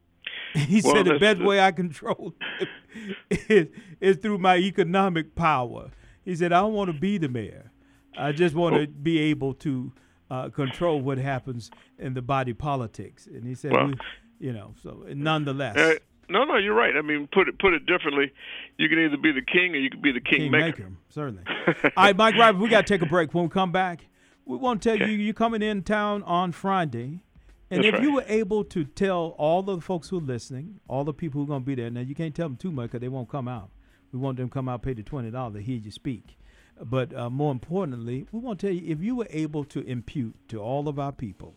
[0.53, 3.69] He well, said the best way I control him is,
[4.01, 5.91] is through my economic power.
[6.25, 7.71] He said, I don't want to be the mayor.
[8.19, 9.93] I just want well, to be able to
[10.29, 13.27] uh, control what happens in the body politics.
[13.27, 13.93] And he said, well,
[14.41, 15.77] you know, so nonetheless.
[15.77, 15.95] Uh,
[16.29, 16.97] no, no, you're right.
[16.97, 18.33] I mean, put it put it differently.
[18.79, 20.97] You can either be the king or you can be the king, king.
[21.09, 21.43] Certainly.
[21.97, 23.35] All right, Mike Roberts, we got to take a break.
[23.35, 24.07] When we come back,
[24.45, 25.11] we want to tell okay.
[25.11, 27.25] you you're coming in town on Friday.
[27.71, 28.03] And That's if right.
[28.03, 31.45] you were able to tell all the folks who are listening, all the people who
[31.45, 33.29] are going to be there, now you can't tell them too much because they won't
[33.29, 33.71] come out.
[34.13, 36.37] We want them to come out, pay the twenty dollars to hear you speak.
[36.83, 40.35] But uh, more importantly, we want to tell you if you were able to impute
[40.49, 41.55] to all of our people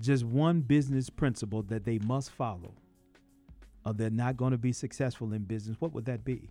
[0.00, 2.74] just one business principle that they must follow,
[3.84, 6.50] or they're not going to be successful in business, what would that be?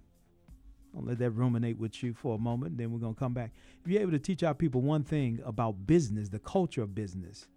[0.95, 3.51] I'll let that ruminate with you for a moment, then we're going to come back.
[3.83, 7.47] If you're able to teach our people one thing about business, the culture of business,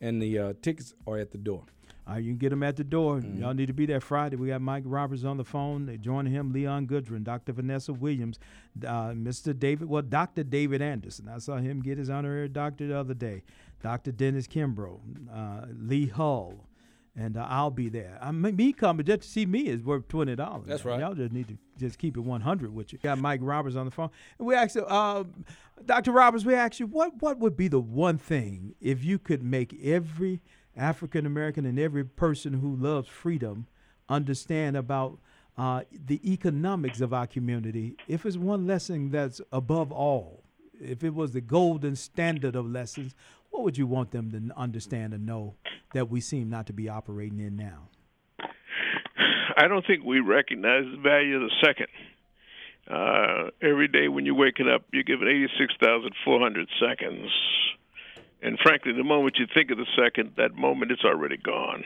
[0.00, 1.64] and the uh, tickets are at the door.
[2.10, 3.18] Uh, you can get them at the door.
[3.18, 3.42] Mm-hmm.
[3.42, 4.36] Y'all need to be there Friday.
[4.36, 5.86] We got Mike Roberts on the phone.
[5.86, 7.52] They join him, Leon Goodrin, Dr.
[7.52, 8.38] Vanessa Williams,
[8.84, 9.56] uh, Mr.
[9.56, 10.42] David, well, Dr.
[10.42, 11.28] David Anderson.
[11.28, 13.42] I saw him get his honorary doctor the other day.
[13.82, 14.12] Dr.
[14.12, 15.00] Dennis Kimbro,
[15.32, 16.66] uh, Lee Hull,
[17.16, 18.18] and uh, I'll be there.
[18.20, 20.66] I mean, me coming just to see me is worth twenty dollars.
[20.66, 21.00] That's right.
[21.00, 22.98] Y'all just need to just keep it one hundred with you.
[22.98, 25.24] Got Mike Roberts on the phone, and we asked uh,
[25.84, 26.12] Dr.
[26.12, 26.44] Roberts.
[26.44, 30.40] We asked you what what would be the one thing if you could make every
[30.76, 33.66] African American and every person who loves freedom
[34.08, 35.18] understand about
[35.56, 37.96] uh, the economics of our community.
[38.08, 40.44] If it's one lesson that's above all,
[40.80, 43.14] if it was the golden standard of lessons,
[43.50, 45.54] what would you want them to understand and know
[45.92, 47.88] that we seem not to be operating in now?
[49.56, 51.88] I don't think we recognize the value of the second.
[52.90, 57.30] Uh, every day when you're waking up, you're given 86,400 seconds
[58.42, 61.84] And frankly, the moment you think of the second, that moment it's already gone.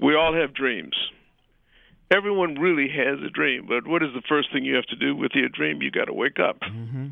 [0.00, 0.96] We all have dreams.
[2.10, 5.14] Everyone really has a dream, but what is the first thing you have to do
[5.14, 5.82] with your dream?
[5.82, 6.60] You got to wake up.
[6.60, 7.08] Mm-hmm.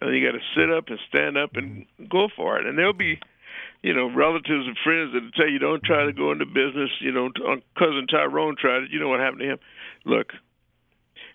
[0.00, 2.66] And you got to sit up and stand up and go for it.
[2.66, 3.20] And there'll be,
[3.82, 6.90] you know, relatives and friends that tell you don't try to go into business.
[7.00, 7.30] You know,
[7.78, 8.90] cousin Tyrone tried it.
[8.90, 9.58] You know what happened to him?
[10.04, 10.32] Look,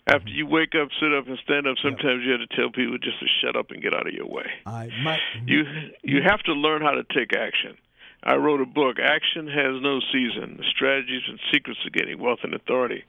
[0.06, 2.96] after you wake up, sit up, and stand up, sometimes you have to tell people
[2.98, 4.46] just to shut up and get out of your way.
[4.64, 5.64] I, my, you
[6.02, 7.76] you have to learn how to take action.
[8.22, 12.40] I wrote a book, Action Has No Season: The Strategies and Secrets of Gaining Wealth
[12.44, 13.04] and Authority.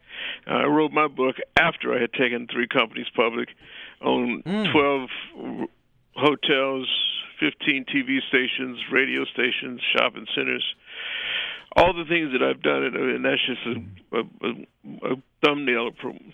[0.47, 3.49] I wrote my book after I had taken three companies public,
[4.01, 4.71] owned mm.
[4.71, 5.69] 12
[6.15, 6.87] hotels,
[7.39, 10.63] 15 TV stations, radio stations, shopping centers,
[11.75, 13.61] all the things that I've done, and that's just
[14.11, 15.91] a, a, a thumbnail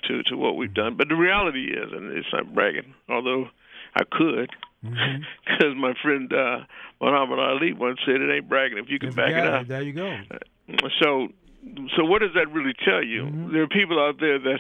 [0.08, 0.96] to to what we've done.
[0.96, 3.48] But the reality is, and it's not bragging, although
[3.96, 4.50] I could,
[4.82, 5.80] because mm-hmm.
[5.80, 6.60] my friend uh,
[7.02, 9.94] Muhammad Ali once said, "It ain't bragging if you can back it up." There you
[9.94, 10.18] go.
[11.02, 11.28] So,
[11.98, 13.24] so what does that really tell you?
[13.24, 13.54] Mm-hmm.
[13.54, 14.60] There are people out there that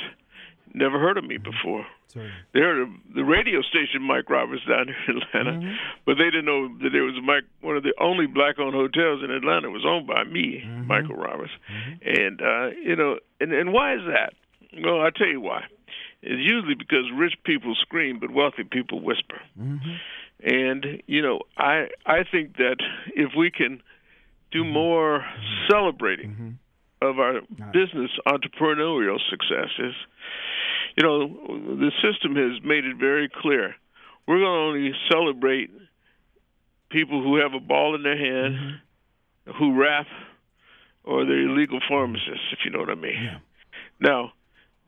[0.73, 1.85] never heard of me before.
[2.07, 2.31] Sorry.
[2.53, 5.75] They heard of the radio station Mike Roberts down here in Atlanta, mm-hmm.
[6.05, 9.31] but they didn't know that there was Mike, one of the only black-owned hotels in
[9.31, 10.87] Atlanta was owned by me, mm-hmm.
[10.87, 11.51] Michael Roberts.
[11.71, 12.21] Mm-hmm.
[12.23, 14.33] And uh, you know, and and why is that?
[14.83, 15.63] Well, I'll tell you why.
[16.21, 19.41] It's usually because rich people scream, but wealthy people whisper.
[19.59, 19.91] Mm-hmm.
[20.43, 22.77] And you know, I I think that
[23.15, 23.81] if we can
[24.51, 24.71] do Mm-hmm.
[24.71, 25.25] more
[25.67, 26.49] celebrating Mm-hmm.
[27.03, 27.41] Of our
[27.71, 29.95] business entrepreneurial successes,
[30.97, 33.75] you know, the system has made it very clear.
[34.27, 35.69] We're going to only celebrate
[36.89, 39.51] people who have a ball in their hand, Mm-hmm.
[39.59, 40.07] who rap,
[41.03, 43.21] or they're illegal pharmacists, if you know what I mean.
[43.21, 43.37] Yeah.
[43.99, 44.31] Now,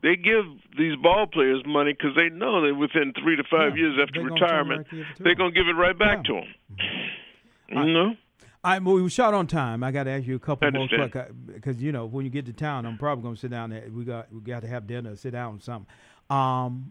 [0.02, 0.44] they give
[0.78, 4.20] these ball players money because they know that within three to five Yeah, years after
[4.20, 6.18] they're gonna retirement, right to give it to they're going to give it right back
[6.18, 6.22] Yeah.
[6.22, 6.48] to them.
[7.76, 8.16] I- You know?
[8.66, 9.84] I well, we were short on time.
[9.84, 10.88] I got to ask you a couple more
[11.46, 13.84] because you know when you get to town, I'm probably going to sit down there.
[13.88, 15.86] We got we got to have dinner, sit down, or something.
[16.28, 16.90] Um,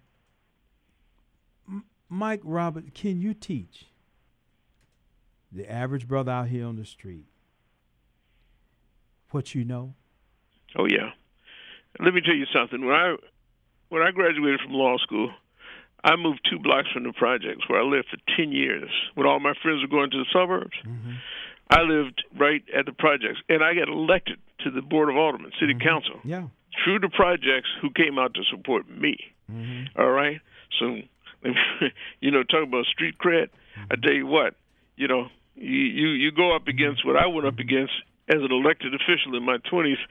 [2.08, 3.88] Mike Robert, can you teach
[5.52, 7.26] the average brother out here on the street
[9.32, 9.96] what you know?
[10.78, 11.12] Oh yeah.
[12.00, 12.86] Let me tell you something.
[12.86, 13.16] When I
[13.90, 15.30] when I graduated from law school,
[16.06, 18.90] I moved two blocks from the projects where I lived for ten years.
[19.16, 20.78] When all my friends were going to the suburbs,
[21.70, 25.52] I lived right at the projects, and I got elected to the board of aldermen,
[25.60, 25.88] city mm-hmm.
[25.88, 26.48] council, Yeah.
[26.84, 29.18] through the projects who came out to support me.
[29.52, 30.00] Mm-hmm.
[30.00, 30.40] All right.
[30.80, 30.98] So,
[32.22, 33.50] you know, talk about street cred.
[33.76, 34.02] I mm-hmm.
[34.02, 34.56] tell you what,
[34.96, 37.94] you know, you, you you go up against what I went up against
[38.28, 40.02] as an elected official in my 20s,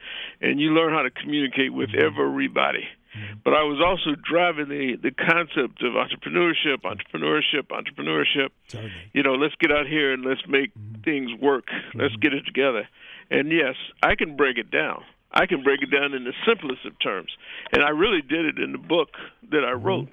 [0.41, 2.05] and you learn how to communicate with mm-hmm.
[2.05, 2.87] everybody.
[3.15, 3.39] Mm-hmm.
[3.43, 8.49] But I was also driving the the concept of entrepreneurship, entrepreneurship, entrepreneurship.
[8.67, 8.91] Certainly.
[9.13, 11.01] You know, let's get out here and let's make mm-hmm.
[11.01, 11.65] things work.
[11.93, 12.21] Let's mm-hmm.
[12.21, 12.87] get it together.
[13.31, 15.03] And yes, I can break it down.
[15.31, 17.29] I can break it down in the simplest of terms,
[17.73, 19.09] and I really did it in the book
[19.51, 20.07] that I wrote.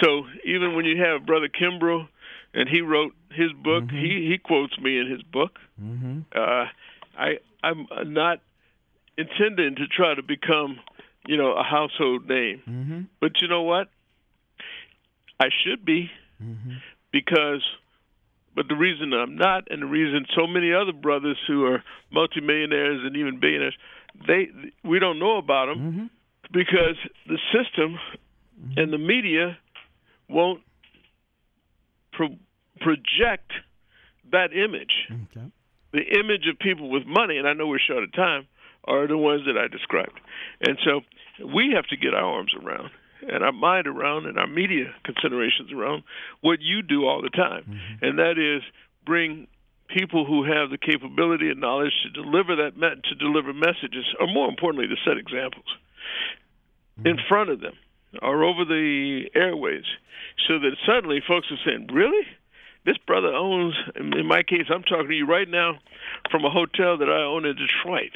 [0.00, 2.08] So even when you have Brother Kimbro,
[2.54, 5.58] and he wrote his book, he he quotes me in his book.
[5.82, 6.20] Mm-hmm.
[6.34, 6.66] Uh,
[7.18, 8.40] I I'm not
[9.18, 10.80] intending to try to become,
[11.26, 13.00] you know, a household name, Mm-hmm.
[13.20, 13.88] but you know what?
[15.40, 16.10] I should be
[16.42, 16.72] Mm-hmm.
[17.12, 17.62] because
[18.56, 23.00] but the reason I'm not and the reason so many other brothers who are multimillionaires
[23.04, 23.76] and even billionaires
[24.26, 24.48] they
[24.84, 26.06] we don't know about them Mm-hmm.
[26.52, 26.96] because
[27.26, 27.98] the system
[28.76, 29.56] and the media
[30.28, 30.60] won't
[32.12, 32.38] pro-
[32.80, 33.50] project
[34.32, 35.46] that image Okay.
[35.92, 38.46] the image of people with money, and I know we're short of time,
[38.86, 40.20] are the ones that I described.
[40.60, 41.00] And so
[41.44, 42.90] we have to get our arms around
[43.28, 46.02] and our mind around and our media considerations around
[46.40, 48.04] what you do all the time, mm-hmm.
[48.04, 48.62] and that is
[49.06, 49.46] bring
[49.88, 54.26] people who have the capability and knowledge to deliver that me- to deliver messages, or
[54.26, 55.66] more importantly, to set examples
[56.98, 57.08] mm-hmm.
[57.08, 57.74] in front of them
[58.22, 59.84] or over the airways,
[60.46, 62.26] so that suddenly folks are saying, "Really."
[62.86, 65.78] This brother owns, in my case, I'm talking to you right now
[66.30, 68.12] from a hotel that I own in Detroit.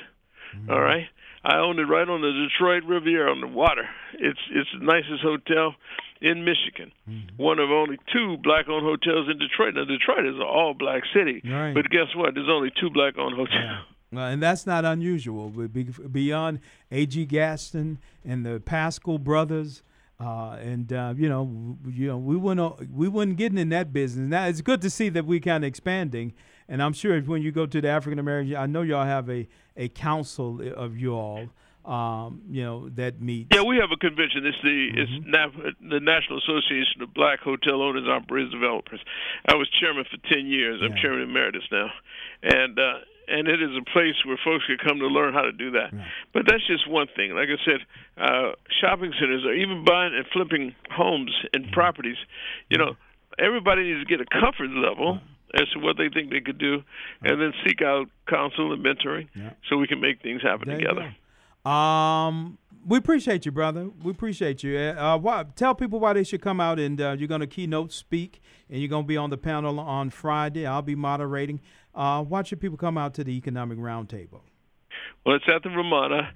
[0.68, 1.06] All right,
[1.44, 3.88] I own it right on the Detroit Riviera on the water.
[4.14, 5.74] It's it's the nicest hotel
[6.20, 6.90] in Michigan.
[7.36, 9.74] One of only two black-owned hotels in Detroit.
[9.74, 11.72] Now Detroit is an all-black city, Right.
[11.74, 12.34] but guess what?
[12.34, 13.84] There's only two black-owned hotels.
[14.10, 15.50] Well, and that's not unusual.
[15.50, 17.26] Beyond A.G.
[17.26, 19.82] Gaston and the Paschal brothers,
[20.18, 24.28] uh, and uh, you know, you know, we wouldn't we wouldn't get in that business.
[24.28, 26.32] Now it's good to see that we kind of expanding,
[26.68, 29.48] and I'm sure when you go to the African American, I know y'all have a
[29.76, 31.48] a council of you all.
[31.88, 33.48] um, you know, that meets.
[33.50, 34.44] Yeah, we have a convention.
[34.44, 34.98] It's the mm-hmm.
[35.00, 39.00] it's Na- the National Association of Black Hotel Owners, Operators, Developers.
[39.48, 40.82] I was chairman for ten years.
[40.84, 41.88] I'm chairman emeritus now,
[42.42, 45.52] and uh, and it is a place where folks can come to learn how to
[45.52, 45.92] do that.
[45.92, 46.04] Yeah.
[46.34, 47.32] But that's just one thing.
[47.32, 47.80] Like I said,
[48.20, 51.72] uh, shopping centers or even buying and flipping homes and mm-hmm.
[51.72, 52.18] properties.
[52.68, 52.96] You know,
[53.38, 55.20] everybody needs to get a comfort level
[55.54, 56.82] as to what they think they could do,
[57.22, 59.50] and then seek out counsel and mentoring yeah.
[59.68, 61.14] so we can make things happen there together.
[61.70, 63.90] Um, we appreciate you, brother.
[64.02, 64.78] We appreciate you.
[64.78, 67.92] Uh, why, tell people why they should come out and uh, you're going to keynote
[67.92, 68.40] speak
[68.70, 70.66] and you're going to be on the panel on Friday.
[70.66, 71.60] I'll be moderating.
[71.94, 74.40] Uh, why should people come out to the Economic Roundtable?
[75.26, 76.30] Well, it's at the Ramada.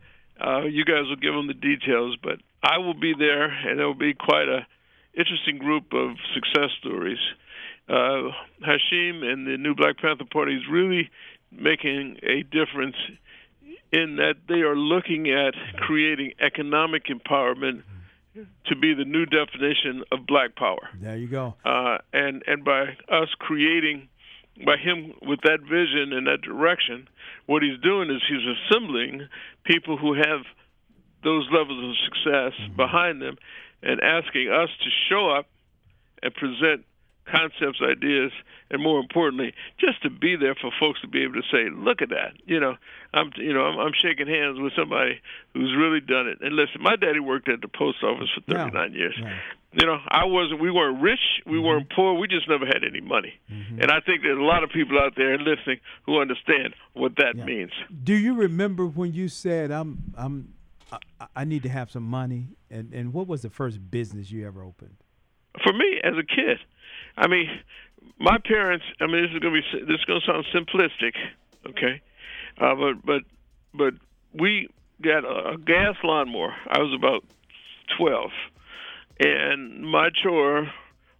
[0.44, 3.84] Uh, you guys will give them the details, but I will be there, and it
[3.84, 4.66] will be quite a
[5.14, 7.18] interesting group of success stories.
[7.88, 8.30] Uh,
[8.64, 11.10] Hashim and the new Black Panther Party is really
[11.50, 12.96] making a difference
[13.92, 17.82] in that they are looking at creating economic empowerment
[18.66, 20.88] to be the new definition of black power.
[21.00, 21.54] There you go.
[21.64, 24.08] Uh, and and by us creating,
[24.64, 27.08] by him with that vision and that direction,
[27.46, 29.28] what he's doing is he's assembling
[29.64, 30.40] people who have
[31.22, 32.76] those levels of success mm-hmm.
[32.76, 33.36] behind them,
[33.82, 35.46] and asking us to show up
[36.22, 36.86] and present
[37.24, 38.32] concepts, ideas,
[38.70, 42.02] and more importantly, just to be there for folks to be able to say, "Look
[42.02, 42.76] at that!" You know,
[43.14, 45.20] I'm you know I'm, I'm shaking hands with somebody
[45.54, 46.38] who's really done it.
[46.40, 48.98] And listen, my daddy worked at the post office for 39 yeah.
[48.98, 49.14] years.
[49.18, 49.38] Yeah.
[49.74, 50.60] You know, I wasn't.
[50.60, 51.20] We weren't rich.
[51.46, 51.66] We mm-hmm.
[51.66, 52.18] weren't poor.
[52.18, 53.34] We just never had any money.
[53.50, 53.80] Mm-hmm.
[53.80, 57.36] And I think there's a lot of people out there listening who understand what that
[57.36, 57.44] yeah.
[57.44, 57.70] means.
[58.02, 60.54] Do you remember when you said, "I'm I'm
[60.90, 62.48] I, I need to have some money"?
[62.70, 64.96] And and what was the first business you ever opened?
[65.64, 66.58] For me, as a kid,
[67.16, 67.48] I mean,
[68.18, 68.84] my parents.
[69.00, 71.14] I mean, this is gonna be this is gonna sound simplistic,
[71.68, 72.00] okay?
[72.60, 73.22] Uh, but but
[73.74, 73.94] but
[74.32, 74.68] we
[75.02, 76.54] got a, a gas lawnmower.
[76.68, 77.24] I was about
[77.96, 78.30] twelve,
[79.18, 80.70] and my chore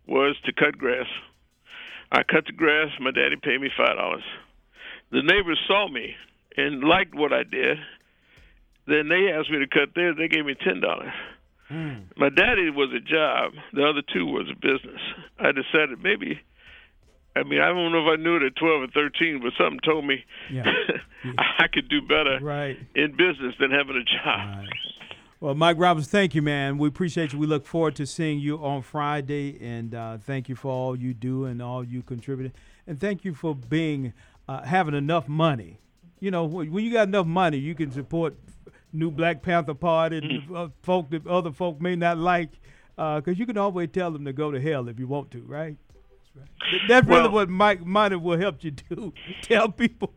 [0.06, 1.06] was to cut grass.
[2.10, 2.88] I cut the grass.
[3.00, 4.24] My daddy paid me five dollars.
[5.10, 6.14] The neighbors saw me
[6.56, 7.78] and liked what I did.
[8.86, 10.16] Then they asked me to cut theirs.
[10.18, 11.12] They gave me ten dollars.
[11.72, 12.04] Mm.
[12.16, 13.52] My daddy was a job.
[13.72, 15.00] The other two was a business.
[15.38, 16.40] I decided maybe.
[17.34, 19.80] I mean, I don't know if I knew it at 12 or 13, but something
[19.84, 20.64] told me yeah.
[21.58, 22.76] I could do better right.
[22.94, 24.58] in business than having a job.
[24.58, 24.68] Right.
[25.40, 26.78] Well, Mike Roberts, thank you, man.
[26.78, 27.38] We appreciate you.
[27.38, 31.14] We look forward to seeing you on Friday, and uh, thank you for all you
[31.14, 32.52] do and all you contributed,
[32.86, 34.12] and thank you for being
[34.46, 35.80] uh, having enough money.
[36.20, 38.36] You know, when you got enough money, you can support
[38.92, 40.56] new Black Panther Party, mm.
[40.56, 42.50] uh, folk that other folk may not like,
[42.96, 45.42] because uh, you can always tell them to go to hell if you want to,
[45.42, 45.76] right?
[46.34, 46.80] That's, right.
[46.88, 49.12] That's really what Mike Money will help you do.
[49.42, 50.12] tell people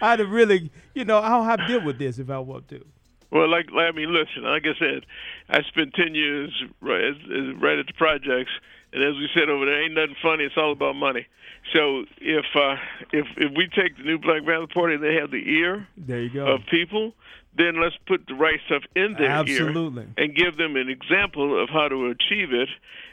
[0.00, 2.84] how to really, you know, how I deal with this if I want to.
[3.30, 5.06] Well, like, I mean, listen, like I said,
[5.48, 7.12] I spent 10 years right,
[7.60, 8.50] right at the projects,
[8.92, 10.44] and as we said over there, ain't nothing funny.
[10.44, 11.26] It's all about money.
[11.74, 12.76] So if uh,
[13.12, 16.30] if if we take the new Black Panther Party, they have the ear there you
[16.30, 16.46] go.
[16.46, 17.12] of people
[17.56, 20.04] then let's put the right stuff in their Absolutely.
[20.04, 22.68] ear and give them an example of how to achieve it.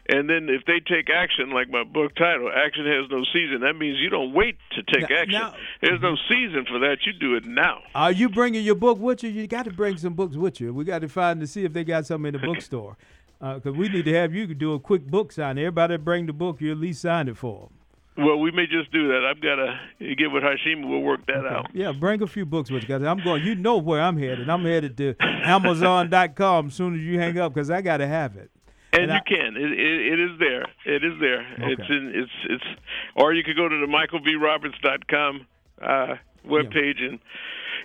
[0.10, 3.74] And then if they take action, like my book title, Action Has No Season, that
[3.74, 5.40] means you don't wait to take now, action.
[5.40, 7.00] Now, There's no season for that.
[7.06, 7.82] You do it now.
[7.94, 9.30] Are you bringing your book with you?
[9.30, 10.74] You got to bring some books with you.
[10.74, 12.96] We got to find to see if they got some in the bookstore.
[13.40, 15.58] Because uh, we need to have you do a quick book sign.
[15.58, 17.77] Everybody bring the book, you at least sign it for them.
[18.18, 19.26] Well, we may just do that.
[19.26, 20.90] I've got to get with Hashim.
[20.90, 21.56] We'll work that okay.
[21.56, 21.68] out.
[21.74, 23.04] Yeah, bring a few books with you guys.
[23.04, 23.44] I'm going.
[23.44, 24.50] You know where I'm headed.
[24.50, 28.36] I'm headed to Amazon.com as soon as you hang up because I got to have
[28.36, 28.50] it.
[28.94, 29.58] And, and you I, can.
[29.58, 30.66] It, it, it is there.
[30.86, 31.42] It is there.
[31.42, 31.74] Okay.
[31.74, 32.12] It's in.
[32.16, 32.80] It's it's.
[33.16, 35.48] Or you could go to the MichaelVRoberts.com
[35.82, 36.16] uh,
[36.48, 37.10] webpage yeah.
[37.10, 37.20] and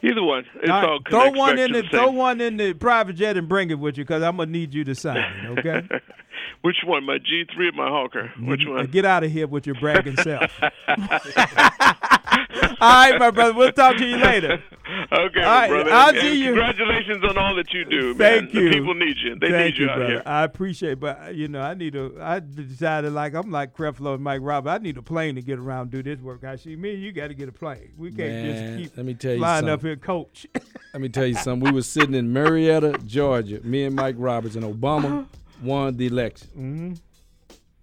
[0.05, 0.44] Either one.
[0.57, 3.48] It's all, all throw one in the, the throw one in the private jet and
[3.48, 5.59] bring it with you because I'm gonna need you to sign it.
[5.59, 5.82] Okay.
[6.62, 8.32] Which one, my G3 or my Hawker?
[8.40, 8.86] Which one?
[8.86, 10.50] Get out of here with your bragging self.
[10.62, 10.68] all
[12.80, 13.53] right, my brother.
[13.53, 14.62] We'll talk to you later.
[15.12, 15.90] Okay, all right, brother.
[15.92, 16.46] I'll and see you.
[16.55, 18.62] Congratulations on all that you do, Thank man.
[18.62, 18.68] you.
[18.70, 19.36] The people need you.
[19.38, 20.12] They Thank need you, you out brother.
[20.14, 20.22] here.
[20.26, 22.11] I appreciate, it, but uh, you know, I need a.
[22.20, 24.74] I decided like I'm like Creflo and Mike Roberts.
[24.74, 26.44] I need a plane to get around do this work.
[26.44, 26.94] I see me.
[26.94, 27.92] You got to get a plane.
[27.96, 29.74] We can't man, just keep let me tell you flying something.
[29.74, 30.47] up here, coach.
[30.93, 31.70] let me tell you something.
[31.70, 33.61] We were sitting in Marietta, Georgia.
[33.62, 35.26] Me and Mike Roberts and Obama
[35.62, 36.49] won the election.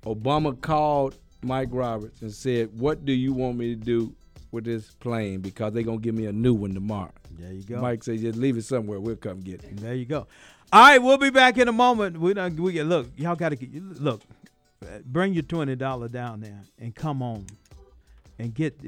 [0.05, 0.09] Mm-hmm.
[0.09, 4.13] Obama called Mike Roberts and said, "What do you want me to do
[4.51, 5.41] with this plane?
[5.41, 7.81] Because they're gonna give me a new one tomorrow." There you go.
[7.81, 8.99] Mike said, "Just leave it somewhere.
[8.99, 10.27] We'll come get it." There you go.
[10.71, 12.19] All right, we'll be back in a moment.
[12.19, 12.59] We don't.
[12.59, 13.07] We look.
[13.17, 13.57] Y'all got to
[13.99, 14.21] look.
[15.05, 17.45] Bring your twenty dollar down there and come on,
[18.37, 18.79] and get.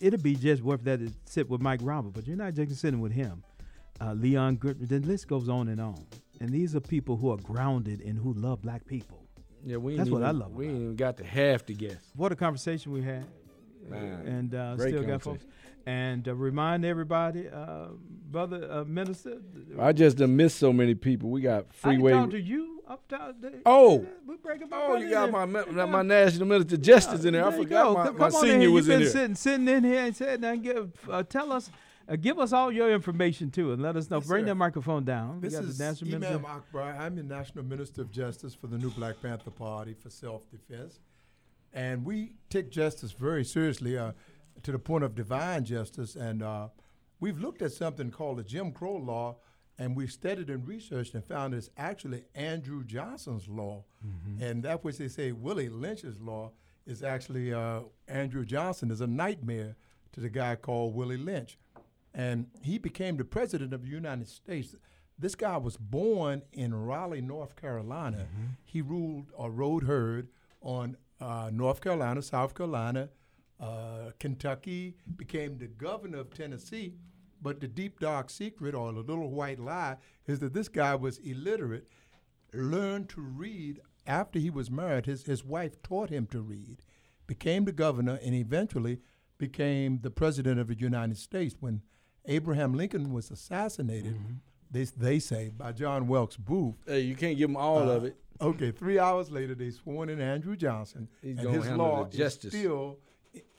[0.00, 3.00] It'll be just worth that to sit with Mike Roberts, but you're not just sitting
[3.00, 3.42] with him.
[4.00, 4.88] uh, Leon Goodman.
[4.88, 6.04] The list goes on and on.
[6.40, 9.22] And these are people who are grounded and who love black people.
[9.64, 11.96] Yeah, we That's ain't what I love We ain't even got to half to guess.
[12.14, 13.24] What a conversation we had.
[13.88, 15.44] Man, and uh, great still got folks.
[15.86, 17.86] And uh, remind everybody, uh,
[18.30, 19.38] brother uh, minister.
[19.78, 21.30] I just done missed so many people.
[21.30, 22.12] We got freeway.
[22.12, 23.36] I talked to you up top.
[23.40, 23.60] there.
[23.66, 24.06] Oh.
[24.26, 25.32] we breaking my Oh, you got there.
[25.32, 27.44] my ma- my national minister justice in there.
[27.44, 27.94] I There you forgot go.
[27.94, 28.70] my, Come- my come on in senior here.
[28.70, 29.12] was You've in been there.
[29.12, 31.70] sitting, sitting in here and said, "Now give, uh, tell us,
[32.08, 34.18] uh, give us all your information too, and let us know.
[34.18, 34.48] Yes, Bring sir.
[34.50, 35.40] that microphone down.
[35.40, 36.44] This we got is the national Imam.
[36.46, 36.96] Akbar.
[36.98, 41.00] I'm the National Minister of Justice for the new Black Panther Party for self-defense,
[41.72, 44.12] and we take justice very seriously uh,
[44.62, 46.14] to the point of divine justice.
[46.16, 46.68] And uh,
[47.20, 49.36] we've looked at something called the Jim Crow law,
[49.78, 53.84] and we studied and researched and found it's actually Andrew Johnson's law,
[54.40, 56.52] and that which they say Willie Lynch's law
[56.86, 59.76] is actually uh, Andrew Johnson is a nightmare
[60.12, 61.58] to the guy called Willie Lynch
[62.16, 64.74] and he became the president of the United States.
[65.18, 68.26] This guy was born in Raleigh, North Carolina.
[68.64, 70.28] He ruled or rode herd
[70.62, 73.10] on uh, North Carolina, South Carolina,
[73.60, 76.94] uh, Kentucky, became the governor of Tennessee.
[77.46, 81.18] But the deep, dark secret or the little white lie is that this guy was
[81.18, 81.86] illiterate,
[82.52, 85.06] learned to read after he was married.
[85.06, 86.78] His, his wife taught him to read,
[87.28, 88.98] became the governor, and eventually
[89.38, 91.54] became the president of the United States.
[91.60, 91.82] When
[92.24, 94.18] Abraham Lincoln was assassinated,
[94.68, 96.74] they, they say, by John Wilkes Booth.
[96.84, 98.16] Hey, you can't give them all uh, of it.
[98.40, 102.98] Okay, three hours later, they sworn in Andrew Johnson, He's and his law is still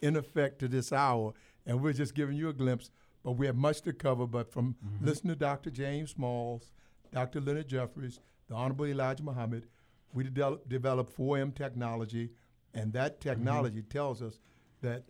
[0.01, 1.33] in effect to this hour.
[1.65, 2.91] And we're just giving you a glimpse,
[3.27, 4.25] but we have much to cover.
[4.25, 5.05] But from Mm-hmm.
[5.05, 5.69] listening to Dr.
[5.69, 6.71] James Smalls,
[7.11, 7.41] Dr.
[7.41, 9.67] Leonard Jeffries, the Honorable Elijah Muhammad,
[10.13, 12.29] we develop, developed 4M technology,
[12.73, 13.29] and that Mm-hmm.
[13.29, 14.39] technology tells us
[14.81, 15.03] that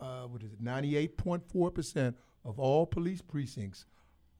[0.00, 2.14] uh, what is it, 98.4%
[2.46, 3.84] of all police precincts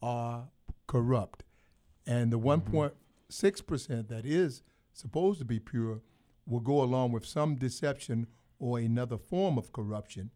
[0.01, 0.49] are
[0.87, 1.45] corrupt.
[2.07, 4.63] And the 1.6% that is
[4.95, 6.01] supposed to be pure
[6.47, 8.27] will go along with some deception
[8.59, 10.31] or another form of corruption.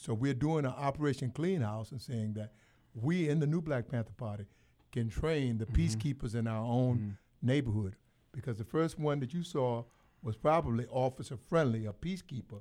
[0.00, 2.52] So we're doing an Operation Clean House and saying that
[2.94, 4.46] we in the new Black Panther Party
[4.92, 7.96] can train the peacekeepers in our own neighborhood.
[8.32, 9.82] Because the first one that you saw
[10.22, 12.60] was probably Officer Friendly, a peacekeeper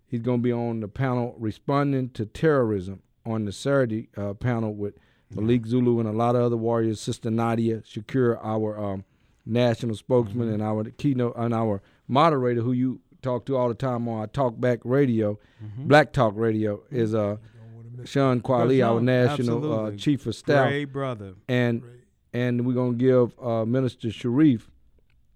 [0.07, 4.72] He's going to be on the panel responding to terrorism on the Saturday uh, panel
[4.74, 4.94] with
[5.34, 7.00] Malik Zulu and a lot of other warriors.
[7.00, 9.05] Sister Nadia Shakur, our um,
[9.44, 10.55] national spokesman, Mm-hmm.
[10.55, 14.26] and our keynote and our moderator, who you talk to all the time on our
[14.28, 15.40] Talk Back Radio,
[15.78, 17.38] Black Talk Radio, is uh,
[18.05, 21.34] Sean Kweli, our national uh, chief of staff, Great brother.
[21.48, 21.82] and
[22.35, 24.70] and we're gonna give uh, Minister Sharif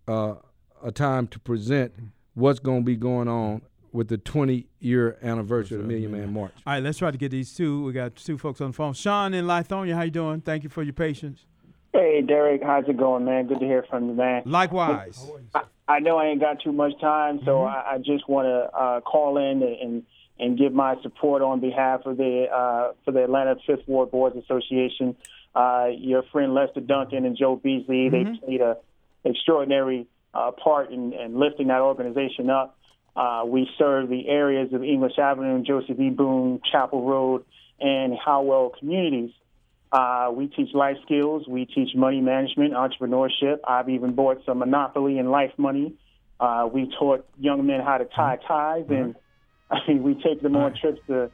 [0.07, 0.35] uh,
[0.83, 1.93] a time to present
[2.35, 6.53] what's gonna be going on with the 20 year anniversary of the Million Man March.
[6.67, 7.85] All right, let's try to get these two.
[7.85, 8.93] We got two folks on the phone.
[8.93, 10.43] Sean in Lithonia, how you doing?
[10.43, 11.47] Thank you for your patience.
[11.95, 13.47] Hey, Derrick, how's it going, man?
[13.47, 14.43] Good to hear from you, man.
[14.45, 15.25] Likewise.
[15.55, 17.89] I, I know I ain't got too much time, so Mm-hmm.
[17.89, 20.03] I, I just want to uh, call in and
[20.41, 24.37] and give my support on behalf of the uh, for the Atlanta Fifth Ward Boards
[24.37, 25.17] Association.
[25.55, 28.77] Uh, your friend Lester Duncan and Joe Beasley, they played an
[29.25, 32.77] extraordinary uh, part in, in lifting that organization up.
[33.17, 36.11] Uh, we serve the areas of English Avenue, Joseph E.
[36.11, 37.45] Boone, Chapel Road,
[37.81, 39.31] and Howell communities.
[39.91, 41.47] Uh, we teach life skills.
[41.49, 43.59] We teach money management, entrepreneurship.
[43.67, 45.95] I've even bought some Monopoly and life money.
[46.39, 49.17] Uh, we taught young men how to tie ties, and
[49.71, 51.31] I mean, we take them on trips to.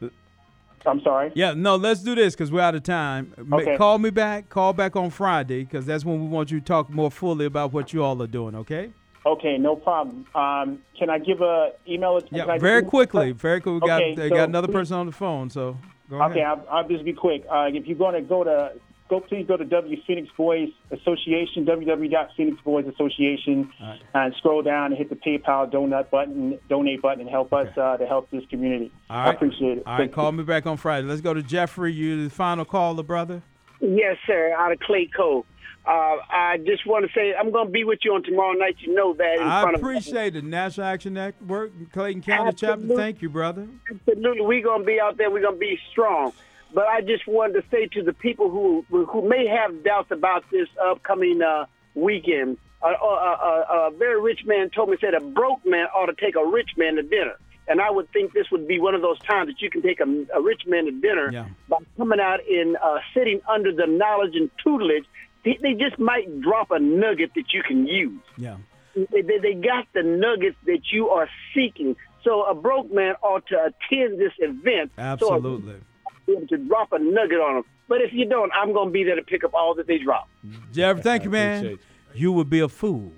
[0.87, 1.32] I'm sorry.
[1.35, 3.32] Yeah, no, let's do this because we're out of time.
[3.53, 3.76] Okay.
[3.76, 4.49] Call me back.
[4.49, 7.72] Call back on Friday because that's when we want you to talk more fully about
[7.72, 8.55] what you all are doing.
[8.55, 8.93] Okay?
[9.26, 10.26] Okay, no problem.
[10.35, 12.20] Um, can I give a email?
[12.30, 13.32] Yeah, very quickly.
[13.32, 13.80] Very quickly.
[13.80, 15.49] We got Okay, they so got another person on the phone.
[15.49, 15.78] So
[16.11, 16.61] go Okay, ahead.
[16.68, 17.45] I'll, I'll just be quick.
[17.51, 18.72] Uh, if you're going to go to
[19.09, 24.01] go, please go to W Phoenix Boys Association, www.phoenix Boys Association, right.
[24.15, 27.97] and scroll down and hit the PayPal donut button, donate button, and help us uh,
[27.97, 28.93] to help this community.
[29.11, 29.35] All I right.
[29.35, 29.83] appreciate it.
[29.87, 30.15] All right, Thank you.
[30.15, 31.07] call me back on Friday.
[31.07, 31.93] Let's go to Jeffrey.
[31.93, 33.43] You the final caller, brother.
[33.81, 34.55] Yes, sir.
[34.57, 35.45] Out of Clay Cove.
[35.87, 38.77] Uh, I just want to say I'm going to be with you on tomorrow night.
[38.79, 42.97] You know that in I front of appreciate the National Action Network, Clayton County chapter.
[42.97, 43.69] Thank you, brother.
[43.91, 45.31] Absolutely, we're going to be out there.
[45.31, 46.33] We're going to be strong.
[46.75, 50.45] But I just wanted to say to the people who who may have doubts about
[50.51, 55.20] this upcoming uh, weekend, a, a, a, a very rich man told me said a
[55.20, 57.37] broke man ought to take a rich man to dinner.
[57.66, 60.01] And I would think this would be one of those times that you can take
[60.01, 60.05] a,
[60.37, 61.47] a rich man to dinner Yeah.
[61.68, 65.05] by coming out and uh, sitting under the knowledge and tutelage.
[65.45, 68.57] They, they just might drop a nugget that you can use Yeah.
[68.95, 71.97] they, they, they got the nuggets that you are seeking.
[72.22, 74.91] So a broke man ought to attend this event.
[74.99, 75.75] Absolutely.
[75.75, 75.81] So
[76.27, 77.64] be able to drop a nugget on them.
[77.89, 79.99] But if you don't, I'm going to be there to pick up all that they
[79.99, 80.29] drop.
[80.72, 81.59] Jeff, thank you, man.
[81.59, 81.81] appreciate
[82.14, 83.12] You would be a fool.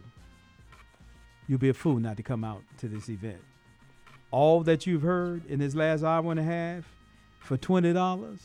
[1.49, 3.41] You'd be a fool not to come out to this event.
[4.33, 6.85] All that you've heard in this last hour and a half
[7.39, 8.41] for twenty dollars,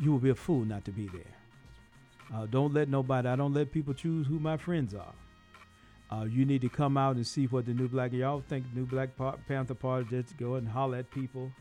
[0.00, 1.22] you will be a fool not to be there.
[2.34, 3.28] Uh, don't let nobody.
[3.28, 5.14] I don't let people choose who my friends are.
[6.10, 8.12] Uh, you need to come out and see what the new black.
[8.12, 9.10] Y'all think New Black
[9.46, 11.52] Panther Party just go and holler at people.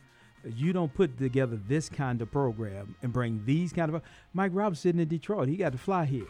[0.56, 4.02] You don't put together this kind of program and bring these kind of.
[4.34, 5.50] Mike Roberts sitting in Detroit.
[5.50, 6.28] He got to fly here.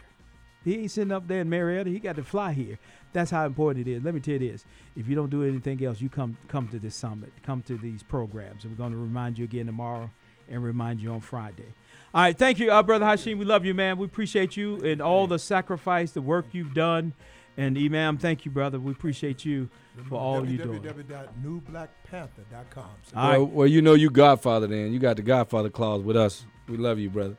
[0.64, 1.90] He ain't sitting up there in Marietta.
[1.90, 2.78] He got to fly here.
[3.12, 4.02] That's how important it is.
[4.02, 4.64] Let me tell you this:
[4.96, 8.02] if you don't do anything else, you come come to this summit, come to these
[8.02, 10.10] programs, and we're going to remind you again tomorrow
[10.50, 11.74] and remind you on Friday.
[12.14, 13.38] All right, thank you, uh, brother Hashim.
[13.38, 13.98] We love you, man.
[13.98, 17.12] We appreciate you and all the sacrifice, the work you've done.
[17.58, 18.78] And Imam, thank you, brother.
[18.78, 19.68] We appreciate you
[20.08, 20.80] for all you doing.
[20.80, 22.84] www.newblackpanther.com.
[23.16, 23.38] All right.
[23.38, 24.92] Well, well, you know you Godfather then.
[24.92, 26.46] You got the Godfather clause with us.
[26.68, 27.36] We love you, brother.